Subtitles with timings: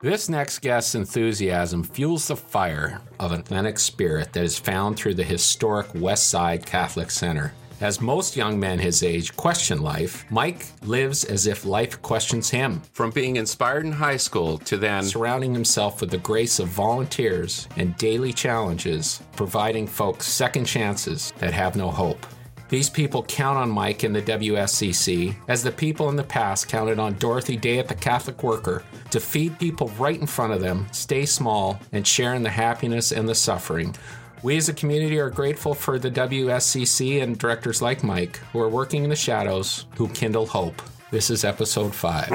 [0.00, 5.14] This next guest's enthusiasm fuels the fire of an authentic spirit that is found through
[5.14, 7.54] the historic West Side Catholic Center.
[7.80, 12.82] As most young men his age question life, Mike lives as if life questions him.
[12.92, 17.66] From being inspired in high school to then surrounding himself with the grace of volunteers
[17.76, 22.26] and daily challenges, providing folks second chances that have no hope.
[22.68, 26.98] These people count on Mike and the WSCC as the people in the past counted
[26.98, 30.86] on Dorothy Day at the Catholic Worker to feed people right in front of them,
[30.92, 33.94] stay small, and share in the happiness and the suffering
[34.42, 38.68] we as a community are grateful for the WSCC and directors like Mike who are
[38.68, 40.80] working in the shadows who kindle hope.
[41.10, 42.28] This is episode 5.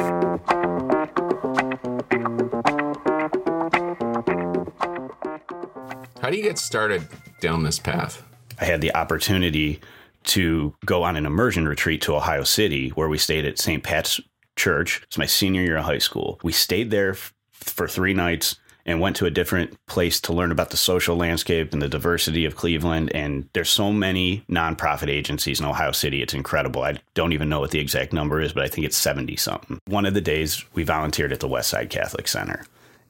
[6.19, 7.07] How do you get started
[7.39, 8.23] down this path?
[8.59, 9.79] I had the opportunity
[10.23, 13.83] to go on an immersion retreat to Ohio City where we stayed at St.
[13.83, 14.19] Pat's
[14.55, 15.01] Church.
[15.03, 16.39] It's my senior year of high school.
[16.43, 20.51] We stayed there f- for three nights and went to a different place to learn
[20.51, 23.11] about the social landscape and the diversity of Cleveland.
[23.13, 26.21] And there's so many nonprofit agencies in Ohio City.
[26.21, 26.83] It's incredible.
[26.83, 29.79] I don't even know what the exact number is, but I think it's 70 something.
[29.85, 32.65] One of the days we volunteered at the Westside Catholic Center.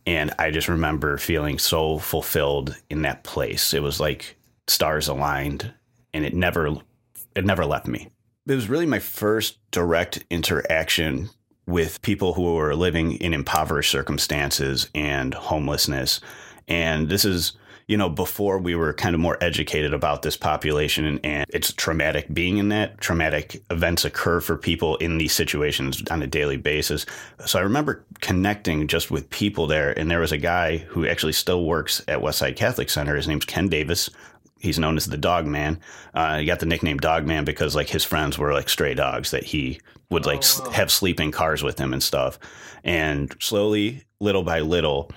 [0.05, 3.73] And I just remember feeling so fulfilled in that place.
[3.73, 4.35] It was like
[4.67, 5.73] stars aligned
[6.13, 6.75] and it never
[7.35, 8.09] it never left me.
[8.47, 11.29] It was really my first direct interaction
[11.67, 16.19] with people who were living in impoverished circumstances and homelessness.
[16.67, 17.53] And this is,
[17.87, 22.33] you know, before we were kind of more educated about this population and, it's traumatic
[22.33, 22.99] being in that.
[23.01, 27.05] Traumatic events occur for people in these situations on a daily basis.
[27.45, 29.97] So I remember connecting just with people there.
[29.99, 33.15] And there was a guy who actually still works at Westside Catholic Center.
[33.17, 34.09] His name's Ken Davis
[34.61, 35.79] he's known as the dog man.
[36.13, 39.31] Uh, he got the nickname dog man because like his friends were like stray dogs
[39.31, 40.71] that he would like oh, wow.
[40.71, 42.37] have sleeping cars with him and stuff.
[42.83, 45.11] And slowly, little by little,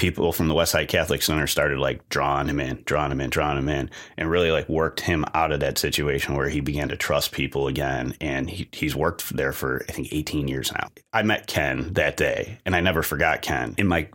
[0.00, 3.58] people from the Westside Catholic Center started like drawing him in, drawing him in, drawing
[3.58, 6.96] him in, and really like worked him out of that situation where he began to
[6.96, 8.14] trust people again.
[8.20, 10.88] And he, he's worked there for, I think, 18 years now.
[11.12, 13.74] I met Ken that day, and I never forgot Ken.
[13.76, 14.08] In my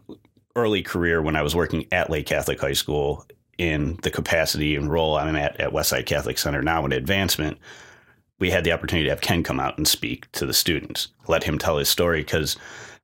[0.56, 3.26] early career, when I was working at Lake Catholic High School,
[3.58, 7.58] in the capacity and role I'm at at Westside Catholic Center now in advancement,
[8.40, 11.44] we had the opportunity to have Ken come out and speak to the students, let
[11.44, 12.58] him tell his story because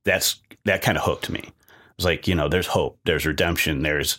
[0.04, 1.40] that's that kind of hooked me.
[1.40, 4.18] It was like, you know, there's hope, there's redemption, there's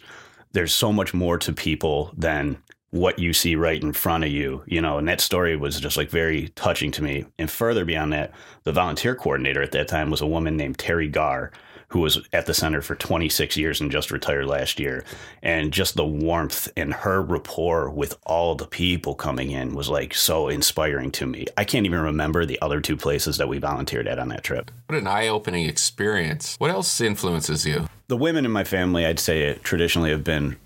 [0.53, 2.57] there's so much more to people than
[2.91, 5.97] what you see right in front of you, you know, and that story was just
[5.97, 7.25] like very touching to me.
[7.39, 8.31] And further beyond that,
[8.65, 11.51] the volunteer coordinator at that time was a woman named Terry Garr,
[11.93, 15.05] who was at the center for 26 years and just retired last year.
[15.43, 20.15] And just the warmth and her rapport with all the people coming in was like
[20.15, 21.45] so inspiring to me.
[21.55, 24.71] I can't even remember the other two places that we volunteered at on that trip.
[24.87, 26.55] What an eye opening experience.
[26.57, 27.87] What else influences you?
[28.07, 30.57] The women in my family, I'd say, traditionally have been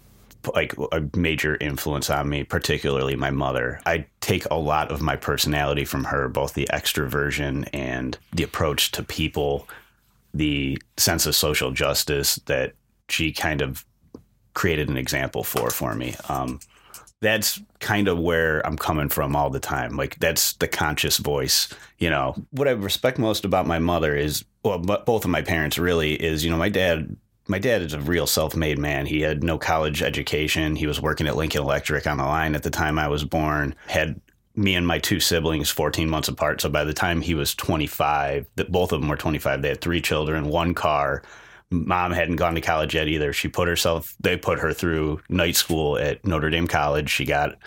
[0.55, 3.81] like a major influence on me, particularly my mother.
[3.85, 8.93] I take a lot of my personality from her, both the extroversion and the approach
[8.93, 9.67] to people
[10.33, 12.73] the sense of social justice that
[13.09, 13.85] she kind of
[14.53, 16.15] created an example for for me.
[16.29, 16.59] Um,
[17.21, 19.97] that's kind of where I'm coming from all the time.
[19.97, 21.69] Like that's the conscious voice.
[21.97, 25.77] You know, what I respect most about my mother is, well, both of my parents
[25.79, 27.15] really is, you know, my dad.
[27.49, 29.05] My dad is a real self-made man.
[29.05, 30.75] He had no college education.
[30.75, 33.73] He was working at Lincoln Electric on the line at the time I was born.
[33.87, 34.19] Had
[34.57, 36.59] me and my two siblings 14 months apart.
[36.59, 39.81] So by the time he was 25 that both of them were 25 they had
[39.81, 41.23] three children one car.
[41.69, 43.31] Mom hadn't gone to college yet either.
[43.31, 47.09] She put herself they put her through night school at notre dame college.
[47.09, 47.57] She got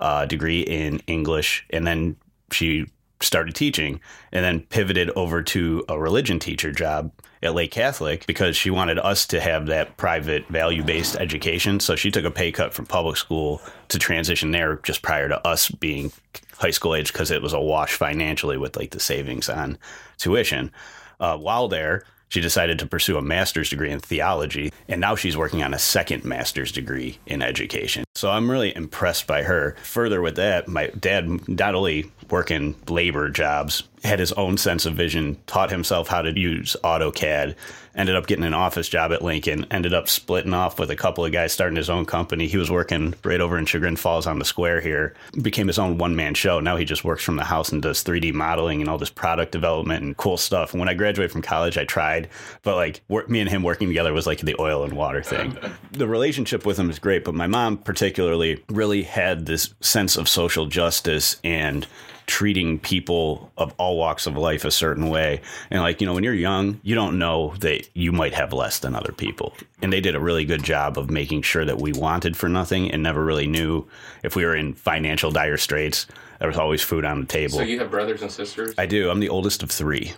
[0.00, 2.16] a degree in english and then
[2.50, 2.86] she
[3.22, 4.00] started teaching
[4.32, 8.98] and then pivoted over to a religion teacher job at Lake Catholic because she wanted
[8.98, 11.80] us to have that private value based education.
[11.80, 15.46] So she took a pay cut from public school to transition there just prior to
[15.46, 16.12] us being
[16.58, 19.78] high school age because it was a wash financially with like the savings on
[20.18, 20.70] tuition.
[21.18, 25.36] Uh, while there, she decided to pursue a master's degree in theology, and now she's
[25.36, 28.04] working on a second master's degree in education.
[28.14, 29.76] So I'm really impressed by her.
[29.82, 34.94] Further with that, my dad not only working labor jobs, had his own sense of
[34.94, 37.54] vision, taught himself how to use AutoCAD,
[37.94, 41.24] ended up getting an office job at Lincoln, ended up splitting off with a couple
[41.24, 42.46] of guys starting his own company.
[42.46, 45.98] He was working right over in Chagrin Falls on the square here, became his own
[45.98, 46.60] one man show.
[46.60, 49.52] Now he just works from the house and does 3D modeling and all this product
[49.52, 50.72] development and cool stuff.
[50.72, 52.28] And when I graduated from college, I tried,
[52.62, 55.58] but like work, me and him working together was like the oil and water thing.
[55.92, 60.16] the relationship with him is great, but my mom, particularly, particularly really had this sense
[60.16, 61.86] of social justice and
[62.30, 65.40] treating people of all walks of life a certain way.
[65.68, 68.78] And like, you know, when you're young, you don't know that you might have less
[68.78, 69.52] than other people.
[69.82, 72.92] And they did a really good job of making sure that we wanted for nothing
[72.92, 73.84] and never really knew
[74.22, 76.06] if we were in financial dire straits.
[76.38, 77.58] There was always food on the table.
[77.58, 78.76] So you have brothers and sisters?
[78.78, 79.10] I do.
[79.10, 80.12] I'm the oldest of three.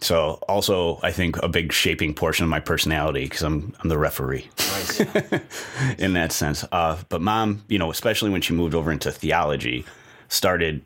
[0.00, 3.98] So also, I think a big shaping portion of my personality because I'm I'm the
[3.98, 5.00] referee Nice.
[5.98, 6.64] in that sense.
[6.72, 9.84] Uh, but mom, you know, especially when she moved over into theology,
[10.28, 10.82] started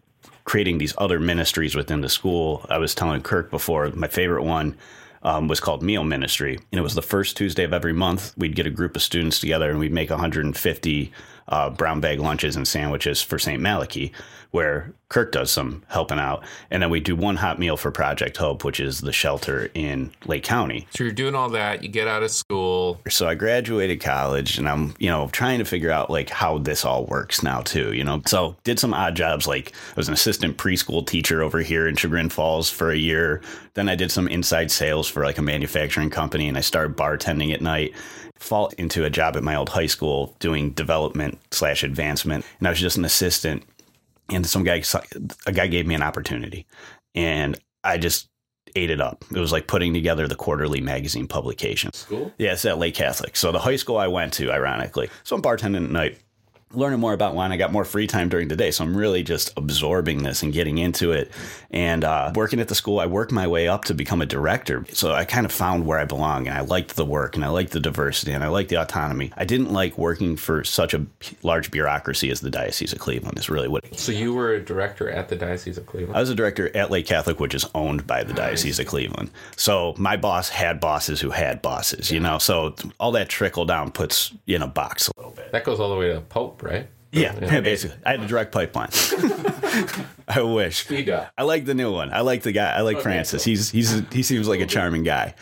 [0.47, 2.65] creating these other ministries within the school.
[2.71, 4.77] I was telling Kirk before, my favorite one
[5.23, 8.33] um, was called Meal Ministry, and it was the first Tuesday of every month.
[8.39, 11.13] We'd get a group of students together, and we'd make 150
[11.49, 13.61] uh, brown bag lunches and sandwiches for St.
[13.61, 14.13] Malachi,
[14.56, 18.38] where Kirk does some helping out, and then we do one hot meal for Project
[18.38, 20.87] Hope, which is the shelter in Lake County.
[20.93, 21.82] so you're doing all that.
[21.82, 22.99] You get out of school.
[23.11, 26.87] So I graduated college and I'm, you know, trying to figure out like how this
[26.87, 28.23] all works now too, you know.
[28.25, 31.94] So did some odd jobs like I was an assistant preschool teacher over here in
[31.94, 33.43] Chagrin Falls for a year.
[33.75, 37.52] Then I did some inside sales for like a manufacturing company and I started bartending
[37.52, 37.93] at night.
[38.37, 42.44] Fall into a job at my old high school doing development slash advancement.
[42.59, 43.62] And I was just an assistant
[44.31, 44.82] and some guy
[45.46, 46.67] a guy gave me an opportunity
[47.14, 48.28] and I just
[48.75, 49.25] ate it up.
[49.34, 51.93] It was like putting together the quarterly magazine publication.
[51.93, 52.32] School?
[52.38, 53.37] Yeah, it's at Lake Catholic.
[53.37, 55.08] So the high school I went to, ironically.
[55.25, 56.19] So I'm bartending at night,
[56.73, 57.53] learning more about wine.
[57.53, 58.71] I got more free time during the day.
[58.71, 61.31] So I'm really just absorbing this and getting into it.
[61.71, 64.85] And uh, working at the school, I worked my way up to become a director.
[64.93, 67.49] So I kind of found where I belong and I liked the work and I
[67.49, 69.33] liked the diversity and I liked the autonomy.
[69.37, 71.07] I didn't like working for such a
[71.43, 75.09] large bureaucracy as the Diocese of Cleveland, is really what So you were a director
[75.09, 76.17] at the Diocese of Cleveland.
[76.17, 79.31] I was a director at Lake Catholic, which is owned by the Diocese of Cleveland.
[79.57, 82.39] So my boss had bosses who had bosses, you know.
[82.39, 85.53] So all that trickle down puts you in a box a little bit.
[85.53, 86.88] that goes all the way to Pope, right?
[87.12, 87.97] Yeah, basically.
[88.05, 88.91] I had a direct pipeline.
[90.29, 90.87] I wish.
[91.38, 92.12] I like the new one.
[92.12, 92.73] I like the guy.
[92.73, 93.44] I like Francis.
[93.44, 95.35] He's he's he seems like a charming guy.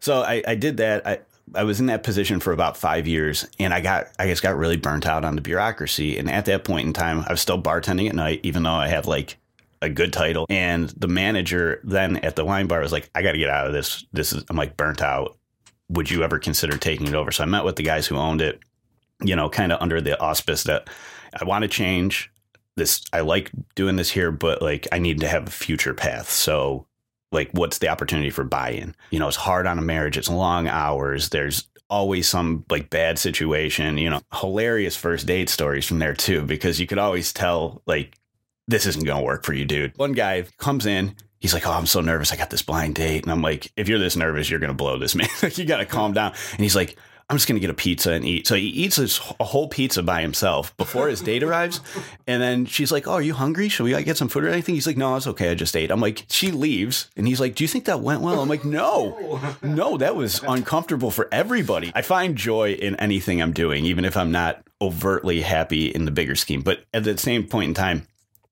[0.00, 1.06] So I, I did that.
[1.06, 1.20] I
[1.54, 4.56] I was in that position for about five years, and I got I guess got
[4.56, 6.18] really burnt out on the bureaucracy.
[6.18, 8.88] And at that point in time, I was still bartending at night, even though I
[8.88, 9.38] had like
[9.82, 10.46] a good title.
[10.48, 13.66] And the manager then at the wine bar was like, "I got to get out
[13.66, 14.04] of this.
[14.12, 15.36] This is I'm like burnt out.
[15.90, 18.40] Would you ever consider taking it over?" So I met with the guys who owned
[18.40, 18.60] it,
[19.22, 20.88] you know, kind of under the auspice that
[21.38, 22.30] I want to change
[22.76, 23.02] this.
[23.12, 26.30] I like doing this here, but like I need to have a future path.
[26.30, 26.86] So
[27.34, 30.68] like what's the opportunity for buy-in you know it's hard on a marriage it's long
[30.68, 36.14] hours there's always some like bad situation you know hilarious first date stories from there
[36.14, 38.16] too because you could always tell like
[38.68, 41.86] this isn't gonna work for you dude one guy comes in he's like oh i'm
[41.86, 44.60] so nervous i got this blind date and i'm like if you're this nervous you're
[44.60, 46.96] gonna blow this man like you gotta calm down and he's like
[47.30, 48.46] I'm just gonna get a pizza and eat.
[48.46, 51.80] So he eats this, a whole pizza by himself before his date arrives,
[52.26, 53.68] and then she's like, "Oh, are you hungry?
[53.68, 55.50] Should we like, get some food or anything?" He's like, "No, it's okay.
[55.50, 58.20] I just ate." I'm like, she leaves, and he's like, "Do you think that went
[58.20, 63.40] well?" I'm like, "No, no, that was uncomfortable for everybody." I find joy in anything
[63.40, 66.60] I'm doing, even if I'm not overtly happy in the bigger scheme.
[66.60, 68.06] But at the same point in time,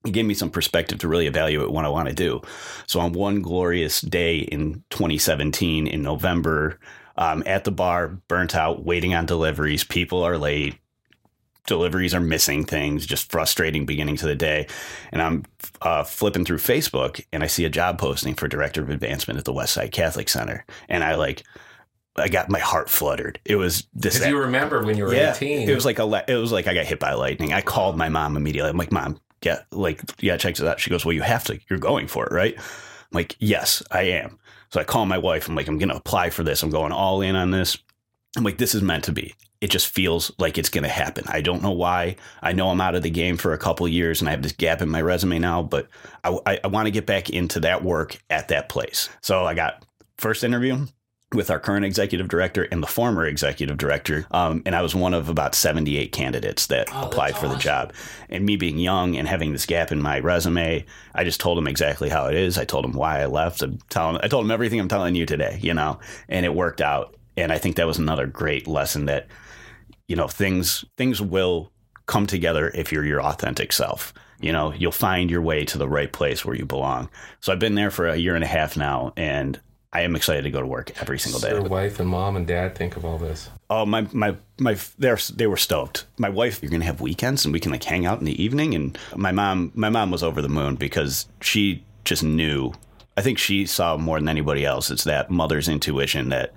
[0.04, 2.40] it gave me some perspective to really evaluate what I want to do.
[2.86, 6.78] So on one glorious day in 2017 in November,
[7.16, 9.84] um, at the bar, burnt out, waiting on deliveries.
[9.84, 10.76] People are late.
[11.66, 14.66] Deliveries are missing things, just frustrating beginning to the day.
[15.12, 15.44] And I'm
[15.80, 19.44] uh, flipping through Facebook and I see a job posting for director of advancement at
[19.44, 20.64] the Westside Catholic Center.
[20.88, 21.44] And I like,
[22.16, 23.38] I got my heart fluttered.
[23.44, 24.14] It was this.
[24.14, 25.68] Because you remember when you were Yeah, 18.
[25.70, 26.24] it was like a.
[26.28, 27.52] It was like I got hit by lightning.
[27.54, 28.68] I called my mom immediately.
[28.68, 30.78] I'm like, Mom, yeah, like, yeah, check this out.
[30.78, 31.58] She goes, Well, you have to.
[31.70, 32.54] You're going for it, right?
[32.58, 32.64] I'm
[33.12, 34.38] like, Yes, I am.
[34.72, 35.48] So I call my wife.
[35.48, 36.62] I'm like, I'm going to apply for this.
[36.62, 37.76] I'm going all in on this.
[38.36, 39.34] I'm like, this is meant to be.
[39.60, 41.24] It just feels like it's going to happen.
[41.28, 42.16] I don't know why.
[42.40, 44.52] I know I'm out of the game for a couple years and I have this
[44.52, 45.88] gap in my resume now, but
[46.24, 49.10] I, I, I want to get back into that work at that place.
[49.20, 49.84] So I got
[50.16, 50.86] first interview
[51.34, 54.26] with our current executive director and the former executive director.
[54.30, 57.92] Um, and I was one of about 78 candidates that Oh, applied for the job.
[58.28, 60.84] And me being young and having this gap in my resume,
[61.14, 62.58] I just told him exactly how it is.
[62.58, 63.62] I told him why I left.
[63.62, 65.98] I'm telling, I told him everything I'm telling you today, you know,
[66.28, 67.16] and it worked out.
[67.36, 69.26] And I think that was another great lesson that,
[70.08, 71.72] you know, things things will
[72.06, 74.12] come together if you're your authentic self.
[74.40, 77.08] You know, you'll find your way to the right place where you belong.
[77.40, 79.60] So I've been there for a year and a half now, and
[79.92, 81.50] I am excited to go to work every single day.
[81.50, 83.50] Your wife and mom and dad think of all this.
[83.68, 86.06] Oh my my my they're they were stoked.
[86.16, 88.74] My wife, you're gonna have weekends and we can like hang out in the evening.
[88.74, 92.72] And my mom my mom was over the moon because she just knew.
[93.16, 94.90] I think she saw more than anybody else.
[94.90, 96.54] It's that mother's intuition that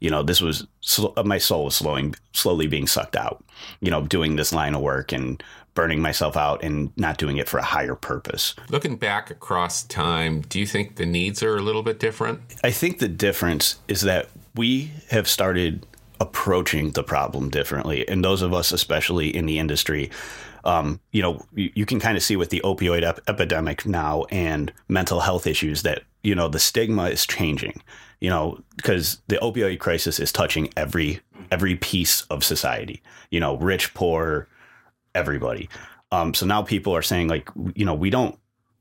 [0.00, 3.44] you know, this was sl- my soul was slowing, slowly being sucked out.
[3.80, 5.40] You know, doing this line of work and
[5.74, 8.54] burning myself out and not doing it for a higher purpose.
[8.68, 12.40] Looking back across time, do you think the needs are a little bit different?
[12.62, 15.86] I think the difference is that we have started
[16.20, 20.10] approaching the problem differently, and those of us, especially in the industry,
[20.64, 24.24] um, you know, you, you can kind of see with the opioid ep- epidemic now
[24.30, 27.82] and mental health issues that you know the stigma is changing.
[28.20, 33.02] You know, because the opioid crisis is touching every every piece of society.
[33.30, 34.46] You know, rich, poor,
[35.14, 35.68] everybody.
[36.10, 38.38] Um, so now people are saying like, you know, we don't,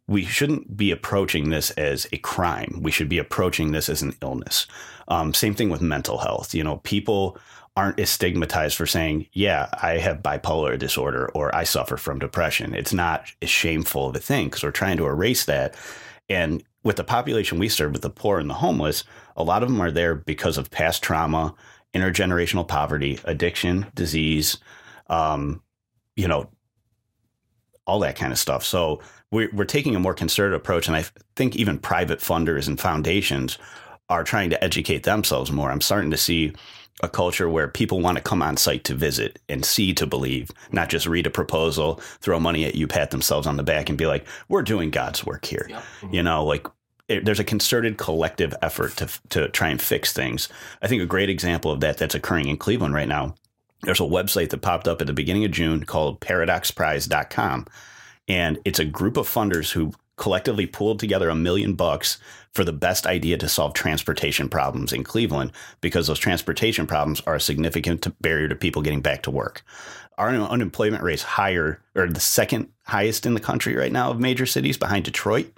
[0.08, 2.80] we shouldn't be approaching this as a crime.
[2.82, 4.68] We should be approaching this as an illness.
[5.08, 6.54] Um, same thing with mental health.
[6.54, 7.38] You know, people
[7.78, 12.76] aren't stigmatized for saying, yeah, I have bipolar disorder or I suffer from depression.
[12.76, 15.76] It's not as shameful of a thing because we're trying to erase that.
[16.28, 19.06] And with the population we serve, with the poor and the homeless,
[19.38, 21.56] a lot of them are there because of past trauma,
[21.94, 24.58] intergenerational poverty, addiction, disease,
[25.10, 25.62] um,
[26.22, 26.48] you know,
[27.88, 28.64] all that kind of stuff.
[28.64, 29.02] So
[29.32, 30.88] we're, we're taking a more concerted approach.
[30.88, 33.58] And I think even private funders and foundations
[34.08, 35.72] are trying to educate themselves more.
[35.72, 36.54] I'm starting to see
[37.02, 40.52] a culture where people want to come on site to visit and see to believe,
[40.72, 43.98] not just read a proposal, throw money at you, pat themselves on the back, and
[43.98, 45.80] be like, "We're doing God's work here." Yep.
[45.80, 46.14] Mm-hmm.
[46.14, 46.68] You know, like
[47.08, 50.50] it, there's a concerted collective effort to to try and fix things.
[50.84, 53.34] I think a great example of that that's occurring in Cleveland right now
[53.84, 57.68] there's a website that popped up at the beginning of June called paradoxprize.com.
[58.28, 62.20] And it's a group of funders who collectively pooled together a million bucks
[62.54, 67.36] for the best idea to solve transportation problems in Cleveland because those transportation problems are
[67.36, 69.64] a significant barrier to people getting back to work.
[70.18, 74.20] Our unemployment rate is higher, or the second highest in the country right now of
[74.20, 75.52] major cities behind Detroit.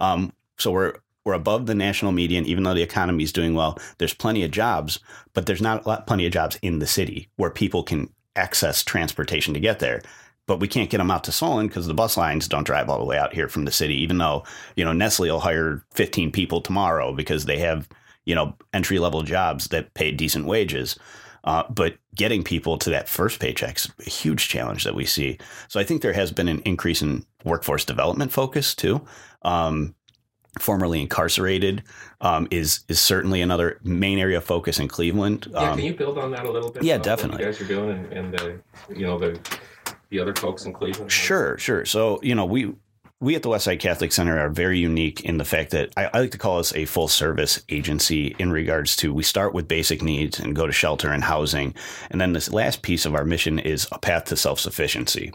[0.00, 0.94] Um, so we're
[1.28, 3.78] we're above the national median, even though the economy is doing well.
[3.98, 4.98] There's plenty of jobs,
[5.34, 9.52] but there's not lot, plenty of jobs in the city where people can access transportation
[9.52, 10.00] to get there.
[10.46, 12.98] But we can't get them out to Solon because the bus lines don't drive all
[12.98, 13.94] the way out here from the city.
[14.00, 14.42] Even though
[14.74, 17.86] you know Nestle will hire 15 people tomorrow because they have
[18.24, 20.98] you know entry level jobs that pay decent wages.
[21.44, 25.38] Uh, but getting people to that first paycheck is a huge challenge that we see.
[25.68, 29.06] So I think there has been an increase in workforce development focus too.
[29.42, 29.94] Um,
[30.58, 31.82] formerly incarcerated
[32.20, 35.48] um, is is certainly another main area of focus in Cleveland.
[35.50, 36.82] Yeah, um, can you build on that a little bit?
[36.82, 37.44] Yeah, definitely.
[37.44, 38.60] you guys are doing and, and the
[38.94, 39.38] you know the
[40.10, 41.12] the other folks in Cleveland.
[41.12, 41.84] Sure, sure.
[41.84, 42.74] So you know we.
[43.20, 46.20] We at the Westside Catholic Center are very unique in the fact that I, I
[46.20, 50.02] like to call us a full service agency in regards to we start with basic
[50.02, 51.74] needs and go to shelter and housing.
[52.12, 55.32] And then this last piece of our mission is a path to self sufficiency.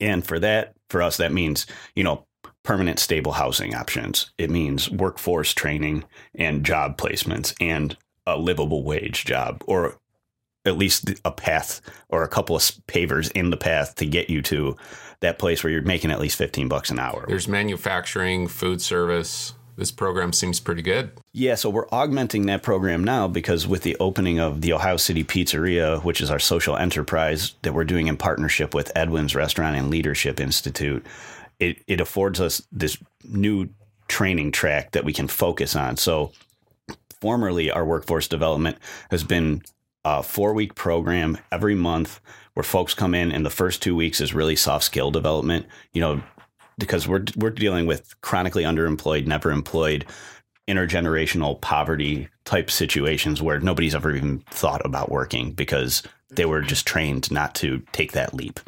[0.00, 1.66] And for that, for us, that means,
[1.96, 2.26] you know,
[2.64, 4.32] permanent stable housing options.
[4.36, 6.04] It means workforce training
[6.34, 9.98] and job placements and a livable wage job or
[10.64, 14.40] at least a path or a couple of pavers in the path to get you
[14.42, 14.76] to
[15.20, 17.26] that place where you're making at least 15 bucks an hour.
[17.28, 19.54] There's manufacturing, food service.
[19.76, 21.10] This program seems pretty good.
[21.32, 25.24] Yeah, so we're augmenting that program now because with the opening of the Ohio City
[25.24, 29.90] Pizzeria, which is our social enterprise that we're doing in partnership with Edwin's Restaurant and
[29.90, 31.04] Leadership Institute,
[31.64, 33.68] it, it affords us this new
[34.08, 35.96] training track that we can focus on.
[35.96, 36.32] So,
[37.20, 38.78] formerly, our workforce development
[39.10, 39.62] has been
[40.04, 42.20] a four week program every month
[42.54, 45.66] where folks come in, and the first two weeks is really soft skill development.
[45.92, 46.22] You know,
[46.78, 50.04] because we're we're dealing with chronically underemployed, never employed,
[50.68, 56.02] intergenerational poverty type situations where nobody's ever even thought about working because
[56.36, 58.60] they were just trained not to take that leap.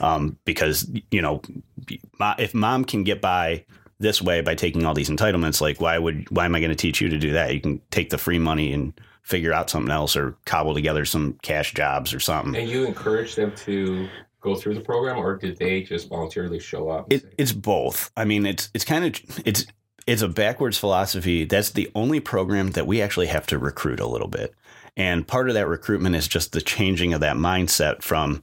[0.00, 1.42] Um, because you know,
[2.38, 3.64] if mom can get by
[3.98, 6.76] this way by taking all these entitlements, like why would why am I going to
[6.76, 7.54] teach you to do that?
[7.54, 8.92] You can take the free money and
[9.22, 12.56] figure out something else or cobble together some cash jobs or something.
[12.56, 14.08] And you encourage them to
[14.40, 17.12] go through the program, or did they just voluntarily show up?
[17.12, 18.10] It, it's both.
[18.16, 19.66] I mean, it's it's kind of it's
[20.06, 21.44] it's a backwards philosophy.
[21.44, 24.52] That's the only program that we actually have to recruit a little bit.
[24.96, 28.42] And part of that recruitment is just the changing of that mindset from,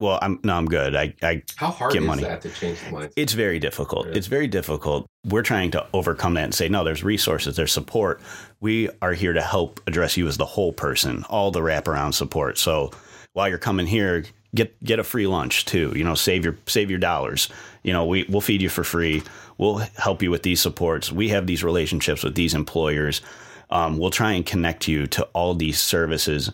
[0.00, 0.96] well, I'm no, I'm good.
[0.96, 2.22] I, I how hard get money.
[2.22, 3.12] that to change the mindset?
[3.16, 4.06] It's very difficult.
[4.06, 4.18] Really?
[4.18, 5.06] It's very difficult.
[5.26, 8.20] We're trying to overcome that and say, no, there's resources, there's support.
[8.60, 12.58] We are here to help address you as the whole person, all the wraparound support.
[12.58, 12.90] So
[13.34, 14.24] while you're coming here,
[14.54, 15.92] get get a free lunch too.
[15.94, 17.48] You know, save your save your dollars.
[17.82, 19.22] You know, we we'll feed you for free.
[19.58, 21.12] We'll help you with these supports.
[21.12, 23.22] We have these relationships with these employers
[23.70, 26.50] um, we'll try and connect you to all these services,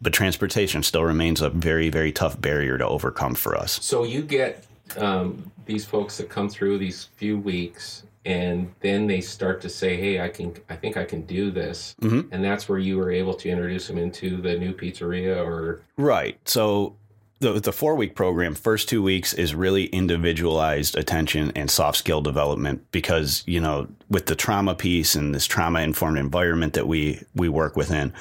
[0.00, 3.78] but transportation still remains a very, very tough barrier to overcome for us.
[3.82, 4.64] So you get
[4.98, 9.96] um, these folks that come through these few weeks and then they start to say
[9.96, 12.28] hey i can i think i can do this Mhm.
[12.32, 16.38] and that's where you were able to introduce them into the new pizzeria or Right.
[16.46, 16.96] So
[17.40, 22.20] the the four week program, first two weeks is really individualized attention and soft skill
[22.20, 27.20] development because you know with the trauma piece and this trauma informed environment that we
[27.34, 28.12] we work within.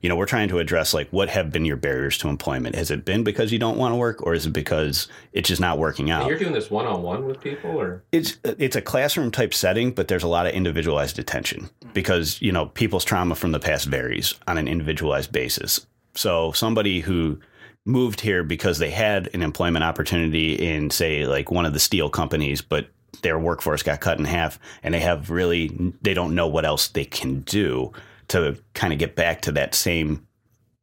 [0.00, 2.76] You know, we're trying to address like what have been your barriers to employment.
[2.76, 5.60] Has it been because you don't want to work, or is it because it's just
[5.60, 6.20] not working out?
[6.20, 10.06] and you're doing this one-on-one with people or It's it's a classroom type setting, but
[10.06, 14.34] there's a lot of individualized attention because you know people's trauma from the past varies
[14.46, 15.84] on an individualized basis.
[16.14, 17.40] So somebody who
[17.88, 22.10] moved here because they had an employment opportunity in say like one of the steel
[22.10, 22.88] companies, but
[23.22, 26.88] their workforce got cut in half, and they have really they don't know what else
[26.88, 27.92] they can do
[28.28, 30.26] to kind of get back to that same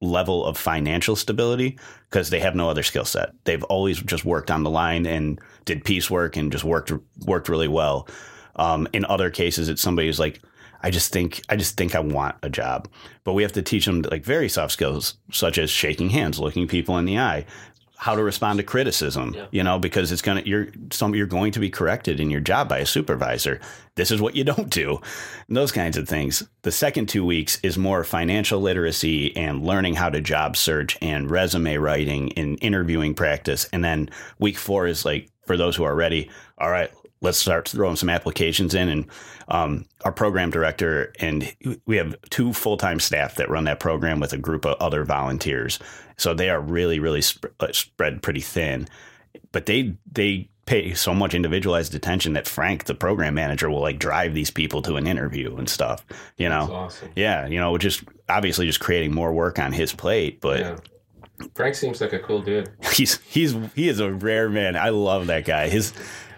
[0.02, 1.78] level of financial stability
[2.10, 3.34] because they have no other skill set.
[3.46, 6.92] They've always just worked on the line and did piecework and just worked
[7.26, 8.08] worked really well.
[8.58, 10.42] Um, in other cases, it's somebody who's like,
[10.86, 12.88] I just think I just think I want a job,
[13.24, 16.68] but we have to teach them like very soft skills such as shaking hands, looking
[16.68, 17.48] people in the eye,
[17.98, 19.34] how to respond to criticism.
[19.34, 19.48] Yeah.
[19.50, 22.70] You know, because it's gonna you're some you're going to be corrected in your job
[22.70, 23.60] by a supervisor.
[23.96, 25.02] This is what you don't do,
[25.48, 26.48] and those kinds of things.
[26.62, 31.32] The second two weeks is more financial literacy and learning how to job search and
[31.32, 35.96] resume writing and interviewing practice, and then week four is like for those who are
[35.96, 36.30] ready.
[36.60, 36.92] All right,
[37.26, 38.88] let's start throwing some applications in.
[38.88, 39.06] And
[39.48, 41.54] um, our program director and
[41.86, 45.80] we have two full-time staff that run that program with a group of other volunteers.
[46.18, 48.88] So they are really really sp- uh, spread pretty thin.
[49.52, 54.00] But they they pay so much individualized attention that frank the program manager will like
[54.00, 56.04] drive these people to an interview and stuff
[56.38, 56.68] you know?
[56.74, 57.10] Awesome.
[57.16, 60.76] Yeah you know just obviously just creating more work on his plate but yeah.
[61.54, 62.72] Frank seems like a cool dude.
[62.94, 64.78] He's he's he is a rare man.
[64.78, 65.68] I love that guy.
[65.68, 65.94] His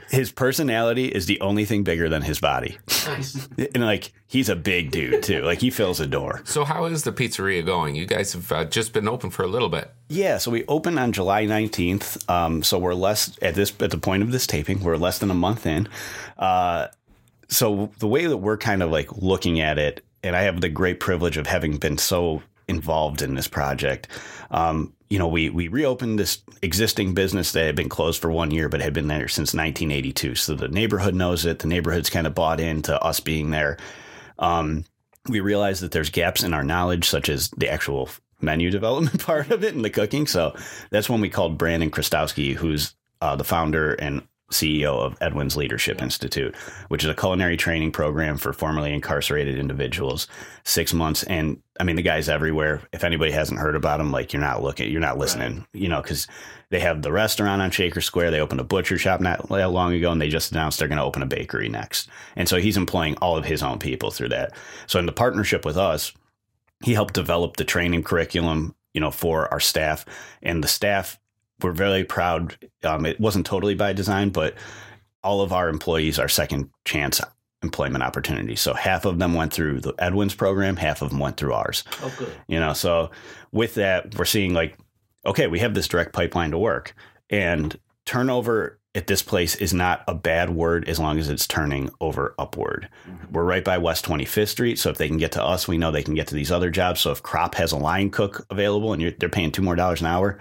[0.09, 2.77] his personality is the only thing bigger than his body.
[3.05, 3.47] Nice.
[3.57, 5.41] and like he's a big dude too.
[5.43, 6.41] Like he fills a door.
[6.45, 7.95] So how is the pizzeria going?
[7.95, 9.91] You guys have uh, just been open for a little bit.
[10.09, 13.97] Yeah so we opened on july 19th um, so we're less at this at the
[13.97, 15.87] point of this taping we're less than a month in.
[16.37, 16.87] Uh,
[17.49, 20.69] so the way that we're kind of like looking at it and i have the
[20.69, 24.07] great privilege of having been so involved in this project.
[24.51, 28.51] Um, you know we we reopened this existing business that had been closed for one
[28.51, 31.59] year but had been there since 1982 so the neighborhood knows it.
[31.59, 33.77] The neighborhood's kind of bought into us being there.
[34.39, 34.85] Um,
[35.29, 38.09] we realized that there's gaps in our knowledge such as the actual
[38.41, 40.27] menu development part of it and the cooking.
[40.27, 40.55] So
[40.89, 46.01] that's when we called brandon Chrostowski who's uh, the founder and CEO of Edwin's Leadership
[46.01, 46.55] Institute,
[46.87, 50.27] which is a culinary training program for formerly incarcerated individuals.
[50.63, 52.81] Six months, and I mean the guy's everywhere.
[52.93, 56.01] If anybody hasn't heard about him, like you're not looking, you're not listening, you know,
[56.01, 56.27] because
[56.69, 58.31] they have the restaurant on Shaker Square.
[58.31, 60.97] They opened a butcher shop not that long ago, and they just announced they're going
[60.97, 62.09] to open a bakery next.
[62.35, 64.53] And so he's employing all of his own people through that.
[64.85, 66.13] So in the partnership with us,
[66.83, 70.05] he helped develop the training curriculum, you know, for our staff,
[70.41, 71.19] and the staff
[71.61, 72.57] we're very proud.
[72.83, 74.55] Um, it wasn't totally by design, but
[75.23, 77.21] all of our employees are second chance
[77.63, 78.61] employment opportunities.
[78.61, 81.83] So half of them went through the Edwin's program, half of them went through ours.
[82.03, 82.31] Oh, good.
[82.47, 83.09] You know, so
[83.51, 84.77] with that, we're seeing like,
[85.25, 86.95] okay, we have this direct pipeline to work,
[87.29, 91.89] and turnover at this place is not a bad word as long as it's turning
[92.01, 92.89] over upward.
[93.31, 95.91] We're right by West 25th Street, so if they can get to us, we know
[95.91, 97.01] they can get to these other jobs.
[97.01, 100.01] So if Crop has a line cook available and you're, they're paying two more dollars
[100.01, 100.39] an hour,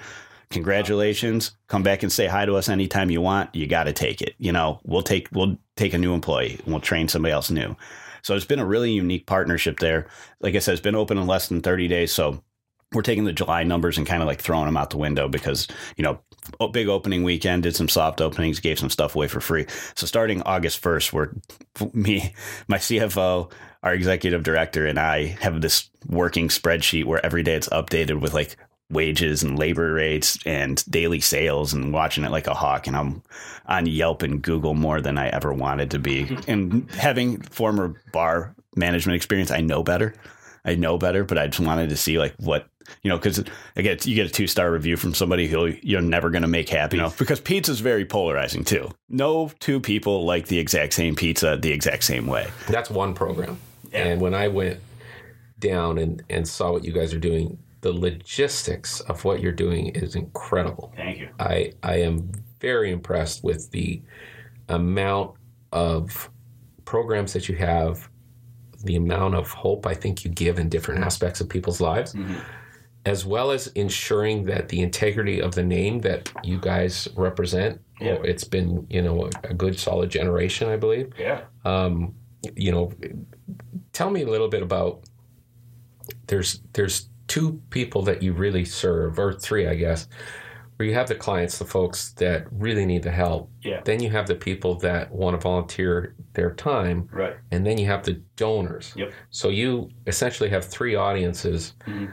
[0.51, 1.53] congratulations.
[1.69, 3.55] Come back and say hi to us anytime you want.
[3.55, 4.35] You got to take it.
[4.39, 7.77] You know we'll take we'll take a new employee and we'll train somebody else new.
[8.23, 10.09] So it's been a really unique partnership there.
[10.41, 12.13] Like i said it's been open in less than 30 days.
[12.13, 12.43] So
[12.93, 15.67] we're taking the july numbers and kind of like throwing them out the window because
[15.97, 16.21] you know
[16.73, 19.67] big opening weekend did some soft openings gave some stuff away for free.
[19.95, 21.31] So starting august 1st we're
[21.93, 22.33] me
[22.69, 23.51] my cfo
[23.83, 28.35] our executive director and i have this working spreadsheet where every day it's updated with
[28.35, 28.57] like
[28.91, 32.87] wages and labor rates and daily sales and watching it like a hawk.
[32.87, 33.23] And I'm
[33.67, 36.37] on Yelp and Google more than I ever wanted to be.
[36.49, 40.15] And having former bar management experience I know better.
[40.65, 42.69] I know better but I just wanted to see like what
[43.03, 43.43] you know because
[43.75, 46.69] again you get a two star review from somebody who you're never going to make
[46.69, 48.91] happy you know because pizza is very polarizing too.
[49.09, 52.49] No two people like the exact same pizza the exact same way.
[52.69, 53.59] That's one program.
[53.91, 54.05] Yeah.
[54.05, 54.81] And when I went
[55.59, 59.89] down and, and saw what you guys are doing, the logistics of what you're doing
[59.89, 60.93] is incredible.
[60.97, 64.03] thank you I I am very impressed with the
[64.69, 65.35] amount
[65.73, 66.31] of
[66.85, 68.09] programs that you have,
[68.83, 72.15] the amount of hope I think you give in different aspects of people's lives.
[73.05, 77.81] as well as ensuring that the integrity of the name that you guys represent.
[78.01, 78.19] Yeah.
[78.25, 81.13] It's been you know a, a good solid generation, I believe.
[81.17, 81.43] Yeah.
[81.65, 82.17] Um,
[82.57, 82.93] you know,
[83.93, 85.03] tell me a little bit about.
[86.27, 90.09] There's there's two people that you really serve, or three, I guess,
[90.77, 93.51] where you have the clients, the folks that really need the help.
[93.63, 93.81] Yeah.
[93.85, 97.35] Then you have the people that want to volunteer their time, Right.
[97.51, 98.93] and then you have the donors.
[98.97, 99.13] Yep.
[99.31, 102.13] So you essentially have three audiences, Mhm.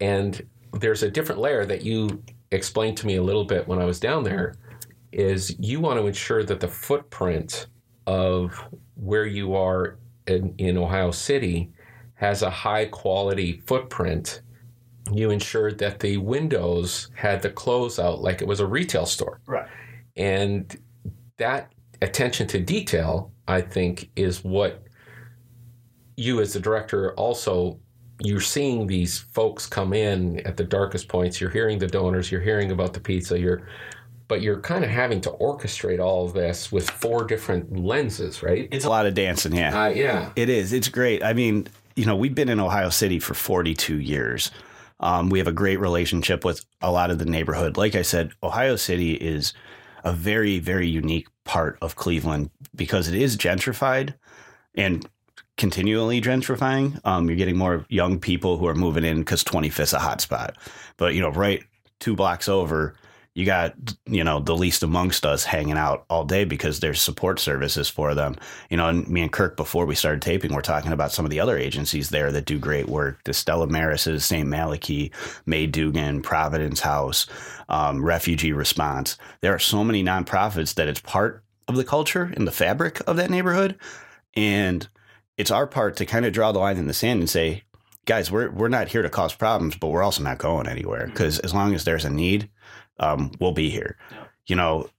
[0.00, 3.84] and there's a different layer that you explained to me a little bit when I
[3.84, 4.54] was down there.
[5.12, 7.66] Is you want to ensure that the footprint
[8.06, 8.62] of
[8.94, 11.70] where you are in, in Ohio City
[12.18, 14.42] has a high quality footprint.
[15.12, 19.40] You ensured that the windows had the closeout like it was a retail store.
[19.46, 19.68] Right.
[20.16, 20.76] And
[21.38, 24.82] that attention to detail, I think, is what
[26.16, 27.78] you as the director also
[28.20, 31.40] you're seeing these folks come in at the darkest points.
[31.40, 33.62] You're hearing the donors, you're hearing about the pizza, you're
[34.26, 38.68] but you're kind of having to orchestrate all of this with four different lenses, right?
[38.70, 39.84] It's a lot of dancing, yeah.
[39.84, 40.32] Uh, yeah.
[40.36, 40.74] It is.
[40.74, 41.24] It's great.
[41.24, 41.66] I mean,
[41.98, 44.52] you know, we've been in Ohio City for 42 years.
[45.00, 47.76] Um, we have a great relationship with a lot of the neighborhood.
[47.76, 49.52] Like I said, Ohio City is
[50.04, 54.14] a very, very unique part of Cleveland because it is gentrified
[54.76, 55.08] and
[55.56, 57.00] continually gentrifying.
[57.04, 60.20] Um, you're getting more young people who are moving in because 25th is a hot
[60.20, 60.56] spot.
[60.98, 61.64] But, you know, right
[61.98, 62.94] two blocks over,
[63.38, 63.72] you got
[64.04, 68.12] you know the least amongst us hanging out all day because there's support services for
[68.12, 68.34] them.
[68.68, 71.30] You know and me and kirk before we started taping we're talking about some of
[71.30, 73.22] the other agencies there that do great work.
[73.22, 75.12] The stella maris's st malachi
[75.46, 77.28] may dugan providence house
[77.68, 79.16] um, refugee response.
[79.40, 83.16] There are so many nonprofits that it's part of the culture and the fabric of
[83.18, 83.78] that neighborhood.
[84.34, 84.88] And
[85.36, 87.62] it's our part to kind of draw the line in the sand and say
[88.04, 91.06] guys we're, we're not here to cause problems but we're also not going anywhere.
[91.06, 92.50] Because as long as there's a need
[92.98, 93.96] um, will be here.
[94.10, 94.24] Yeah.
[94.46, 94.90] You know,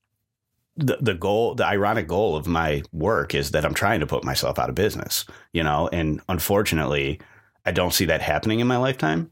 [0.78, 4.24] the the goal, the ironic goal of my work is that I'm trying to put
[4.24, 5.26] myself out of business.
[5.54, 7.20] You know, and unfortunately,
[7.66, 9.32] I don't see that happening in my lifetime.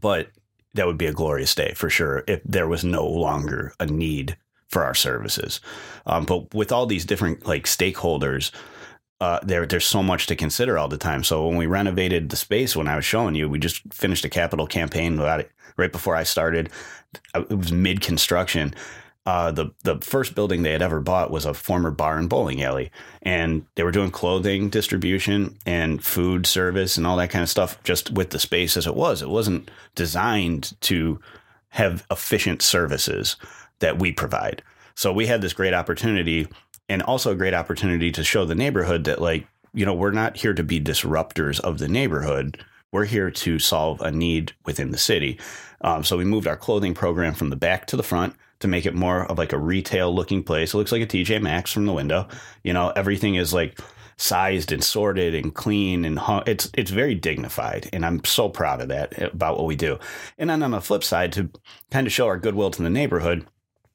[0.00, 0.28] But
[0.74, 4.36] that would be a glorious day for sure if there was no longer a need
[4.68, 5.60] for our services.
[6.06, 8.50] Um, but with all these different like stakeholders.
[9.22, 11.22] Uh, there, there's so much to consider all the time.
[11.22, 14.30] So when we renovated the space, when I was showing you, we just finished a
[14.30, 16.70] capital campaign about it right before I started.
[17.34, 18.74] It was mid construction.
[19.26, 22.62] Uh, the the first building they had ever bought was a former bar and bowling
[22.62, 22.90] alley,
[23.22, 27.82] and they were doing clothing distribution and food service and all that kind of stuff
[27.84, 29.22] just with the space as it was.
[29.22, 31.20] It wasn't designed to
[31.70, 33.36] have efficient services
[33.80, 34.62] that we provide.
[34.94, 36.48] So we had this great opportunity
[36.88, 40.36] and also a great opportunity to show the neighborhood that like, you know, we're not
[40.36, 42.64] here to be disruptors of the neighborhood.
[42.92, 45.38] We're here to solve a need within the city.
[45.82, 48.86] Um, so we moved our clothing program from the back to the front to make
[48.86, 50.74] it more of like a retail looking place.
[50.74, 52.28] It looks like a TJ Maxx from the window.
[52.62, 53.80] You know, everything is like
[54.16, 56.42] sized and sorted and clean and hung.
[56.46, 59.98] it's it's very dignified, and I'm so proud of that about what we do.
[60.38, 61.50] And then on the flip side, to
[61.90, 63.46] kind of show our goodwill to the neighborhood,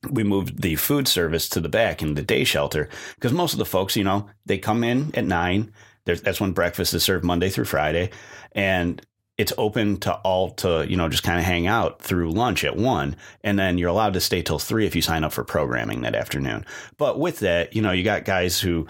[0.10, 3.60] we moved the food service to the back in the day shelter because most of
[3.60, 5.72] the folks, you know, they come in at nine.
[6.06, 8.12] There's, that's when breakfast is served Monday through Friday,
[8.54, 9.02] and
[9.38, 12.78] it's open to all to you know just kind of hang out through lunch at
[12.78, 16.02] one, and then you're allowed to stay till three if you sign up for programming
[16.02, 16.66] that afternoon.
[16.98, 18.88] But with that, you know, you got guys who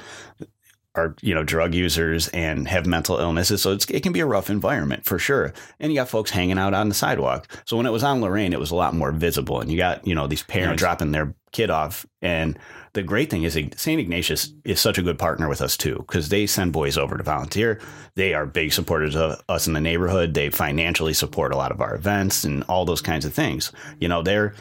[0.94, 3.62] are you know drug users and have mental illnesses.
[3.62, 5.54] So it's, it can be a rough environment for sure.
[5.80, 7.48] And you got folks hanging out on the sidewalk.
[7.66, 9.60] So when it was on lorain it was a lot more visible.
[9.60, 10.88] And you got you know these parents Nice.
[10.88, 12.06] dropping their kid off.
[12.22, 12.58] And
[12.96, 16.30] the great thing is st ignatius is such a good partner with us too because
[16.30, 17.80] they send boys over to volunteer.
[18.16, 20.34] They are big supporters of us in the neighborhood.
[20.34, 23.72] They financially support a lot of our events and all those kinds of things.
[24.00, 24.56] You know they're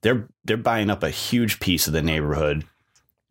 [0.00, 2.64] they're they're buying up a huge piece of the neighborhood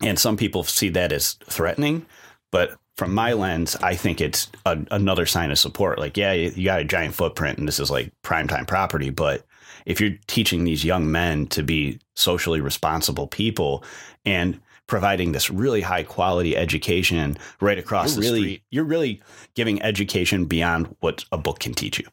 [0.02, 2.06] and some people see that as threatening
[2.52, 5.98] but from my lens, I think it's a, another sign of support.
[5.98, 9.44] Like, yeah, you, you got a giant footprint and this is like primetime property, but
[9.86, 13.84] if you're teaching these young men to be socially responsible people
[14.26, 19.22] and providing this really high quality education right across You're the really- street, you're really
[19.56, 22.06] giving education beyond what a book can teach you.